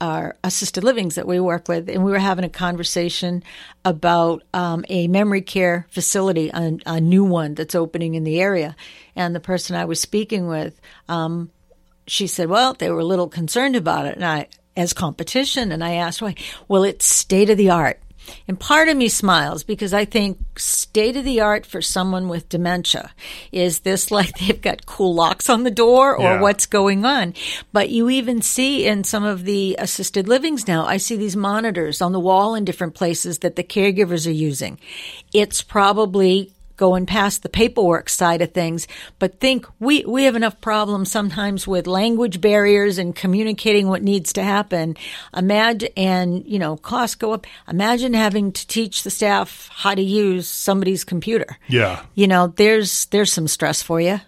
our 0.00 0.36
assisted 0.44 0.84
livings 0.84 1.14
that 1.14 1.26
we 1.26 1.40
work 1.40 1.68
with, 1.68 1.88
and 1.88 2.04
we 2.04 2.10
were 2.10 2.18
having 2.18 2.44
a 2.44 2.50
conversation 2.50 3.42
about 3.84 4.42
um, 4.52 4.84
a 4.90 5.08
memory 5.08 5.40
care 5.40 5.86
facility, 5.88 6.50
a, 6.52 6.76
a, 6.84 7.00
new 7.00 7.24
one 7.24 7.54
that's 7.54 7.74
opening 7.74 8.14
in 8.14 8.24
the 8.24 8.40
area. 8.40 8.76
And 9.14 9.34
the 9.34 9.40
person 9.40 9.74
I 9.74 9.86
was 9.86 10.00
speaking 10.00 10.46
with, 10.48 10.78
um, 11.08 11.50
she 12.06 12.26
said, 12.26 12.48
"Well, 12.48 12.74
they 12.74 12.90
were 12.90 13.00
a 13.00 13.04
little 13.04 13.28
concerned 13.28 13.76
about 13.76 14.04
it," 14.04 14.16
and 14.16 14.24
I 14.24 14.48
as 14.76 14.92
competition, 14.92 15.72
and 15.72 15.82
I 15.82 15.94
asked 15.94 16.20
why. 16.20 16.34
Well, 16.68 16.84
it's 16.84 17.06
state 17.06 17.48
of 17.48 17.56
the 17.56 17.70
art. 17.70 17.98
And 18.48 18.58
part 18.58 18.88
of 18.88 18.96
me 18.96 19.08
smiles 19.08 19.64
because 19.64 19.92
I 19.92 20.04
think 20.04 20.38
state 20.58 21.16
of 21.16 21.24
the 21.24 21.40
art 21.40 21.66
for 21.66 21.82
someone 21.82 22.28
with 22.28 22.48
dementia 22.48 23.12
is 23.52 23.80
this 23.80 24.10
like 24.16 24.38
they've 24.38 24.60
got 24.60 24.86
cool 24.86 25.14
locks 25.14 25.48
on 25.48 25.64
the 25.64 25.70
door 25.70 26.16
or 26.16 26.34
yeah. 26.34 26.40
what's 26.40 26.66
going 26.66 27.04
on. 27.04 27.34
But 27.72 27.90
you 27.90 28.10
even 28.10 28.42
see 28.42 28.86
in 28.86 29.04
some 29.04 29.24
of 29.24 29.44
the 29.44 29.76
assisted 29.78 30.28
livings 30.28 30.66
now, 30.66 30.86
I 30.86 30.96
see 30.96 31.16
these 31.16 31.36
monitors 31.36 32.00
on 32.00 32.12
the 32.12 32.20
wall 32.20 32.54
in 32.54 32.64
different 32.64 32.94
places 32.94 33.38
that 33.40 33.56
the 33.56 33.64
caregivers 33.64 34.26
are 34.26 34.30
using. 34.30 34.78
It's 35.32 35.62
probably 35.62 36.52
going 36.76 37.06
past 37.06 37.42
the 37.42 37.48
paperwork 37.48 38.08
side 38.08 38.42
of 38.42 38.52
things, 38.52 38.86
but 39.18 39.40
think 39.40 39.66
we, 39.80 40.04
we 40.04 40.24
have 40.24 40.36
enough 40.36 40.60
problems 40.60 41.10
sometimes 41.10 41.66
with 41.66 41.86
language 41.86 42.40
barriers 42.40 42.98
and 42.98 43.14
communicating 43.14 43.88
what 43.88 44.02
needs 44.02 44.32
to 44.34 44.42
happen. 44.42 44.96
Imagine, 45.36 45.90
and 45.96 46.46
you 46.46 46.58
know, 46.58 46.76
costs 46.76 47.16
go 47.16 47.32
up. 47.32 47.46
Imagine 47.68 48.14
having 48.14 48.52
to 48.52 48.66
teach 48.66 49.02
the 49.02 49.10
staff 49.10 49.68
how 49.72 49.94
to 49.94 50.02
use 50.02 50.48
somebody's 50.48 51.04
computer. 51.04 51.58
Yeah. 51.68 52.02
You 52.14 52.26
know, 52.26 52.48
there's, 52.48 53.06
there's 53.06 53.32
some 53.32 53.48
stress 53.48 53.82
for 53.82 54.00
you. 54.00 54.20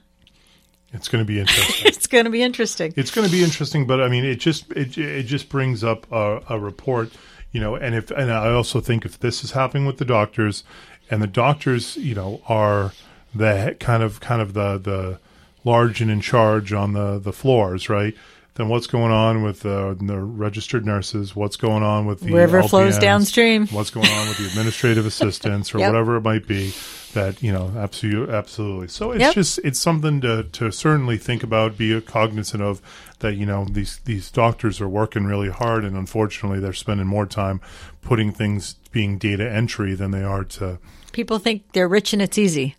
It's 0.92 1.08
going 1.08 1.22
to 1.24 1.26
be 1.26 1.40
interesting. 1.40 1.86
it's 1.86 2.06
going 2.06 2.24
to 2.24 2.30
be 2.30 2.42
interesting. 2.42 2.94
It's 2.96 3.10
going 3.10 3.26
to 3.26 3.32
be 3.32 3.42
interesting, 3.42 3.86
but 3.86 4.00
I 4.00 4.08
mean, 4.08 4.24
it 4.24 4.36
just 4.36 4.70
it, 4.72 4.96
it 4.96 5.24
just 5.24 5.48
brings 5.48 5.84
up 5.84 6.10
a, 6.10 6.40
a 6.48 6.58
report, 6.58 7.10
you 7.52 7.60
know. 7.60 7.74
And 7.74 7.94
if 7.94 8.10
and 8.10 8.32
I 8.32 8.52
also 8.52 8.80
think 8.80 9.04
if 9.04 9.18
this 9.18 9.44
is 9.44 9.52
happening 9.52 9.86
with 9.86 9.98
the 9.98 10.04
doctors, 10.04 10.64
and 11.10 11.22
the 11.22 11.26
doctors, 11.26 11.96
you 11.96 12.14
know, 12.14 12.42
are 12.48 12.92
the 13.34 13.76
kind 13.80 14.02
of 14.02 14.20
kind 14.20 14.42
of 14.42 14.54
the 14.54 14.78
the 14.78 15.20
large 15.64 16.00
and 16.00 16.10
in 16.10 16.20
charge 16.20 16.72
on 16.72 16.92
the 16.92 17.18
the 17.18 17.32
floors, 17.32 17.88
right? 17.88 18.14
Then 18.58 18.68
what's 18.68 18.88
going 18.88 19.12
on 19.12 19.44
with 19.44 19.60
the, 19.60 19.96
the 20.00 20.18
registered 20.18 20.84
nurses? 20.84 21.36
What's 21.36 21.54
going 21.54 21.84
on 21.84 22.06
with 22.06 22.22
the 22.22 22.32
river 22.32 22.60
LPNs, 22.60 22.70
flows 22.70 22.98
downstream? 22.98 23.68
What's 23.68 23.90
going 23.90 24.08
on 24.08 24.26
with 24.26 24.38
the 24.38 24.46
administrative 24.46 25.06
assistants 25.06 25.72
or 25.72 25.78
yep. 25.78 25.92
whatever 25.92 26.16
it 26.16 26.22
might 26.22 26.48
be? 26.48 26.74
That 27.14 27.40
you 27.40 27.52
know, 27.52 27.72
absolutely, 27.76 28.34
absolutely. 28.34 28.88
So 28.88 29.12
it's 29.12 29.20
yep. 29.20 29.34
just 29.34 29.60
it's 29.62 29.78
something 29.78 30.20
to 30.22 30.42
to 30.42 30.72
certainly 30.72 31.18
think 31.18 31.44
about, 31.44 31.78
be 31.78 31.98
cognizant 32.00 32.62
of 32.62 32.82
that. 33.20 33.34
You 33.34 33.46
know, 33.46 33.64
these 33.64 33.98
these 34.04 34.28
doctors 34.30 34.80
are 34.80 34.88
working 34.88 35.24
really 35.24 35.50
hard, 35.50 35.84
and 35.84 35.96
unfortunately, 35.96 36.58
they're 36.58 36.72
spending 36.72 37.06
more 37.06 37.26
time 37.26 37.60
putting 38.02 38.32
things 38.32 38.74
being 38.90 39.18
data 39.18 39.50
entry 39.50 39.94
than 39.94 40.10
they 40.10 40.22
are 40.22 40.44
to 40.44 40.78
People 41.12 41.38
think 41.38 41.72
they're 41.72 41.88
rich 41.88 42.12
and 42.12 42.22
it's 42.22 42.38
easy. 42.38 42.76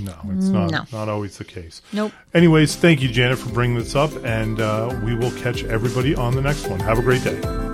No, 0.00 0.14
it's 0.30 0.48
not. 0.48 0.70
No. 0.70 0.84
Not 0.92 1.08
always 1.08 1.38
the 1.38 1.44
case. 1.44 1.82
Nope. 1.92 2.12
Anyways, 2.34 2.76
thank 2.76 3.02
you, 3.02 3.08
Janet, 3.08 3.38
for 3.38 3.50
bringing 3.50 3.76
this 3.76 3.94
up, 3.94 4.10
and 4.24 4.60
uh, 4.60 4.98
we 5.04 5.14
will 5.14 5.32
catch 5.32 5.64
everybody 5.64 6.14
on 6.14 6.34
the 6.34 6.42
next 6.42 6.66
one. 6.68 6.80
Have 6.80 6.98
a 6.98 7.02
great 7.02 7.24
day. 7.24 7.67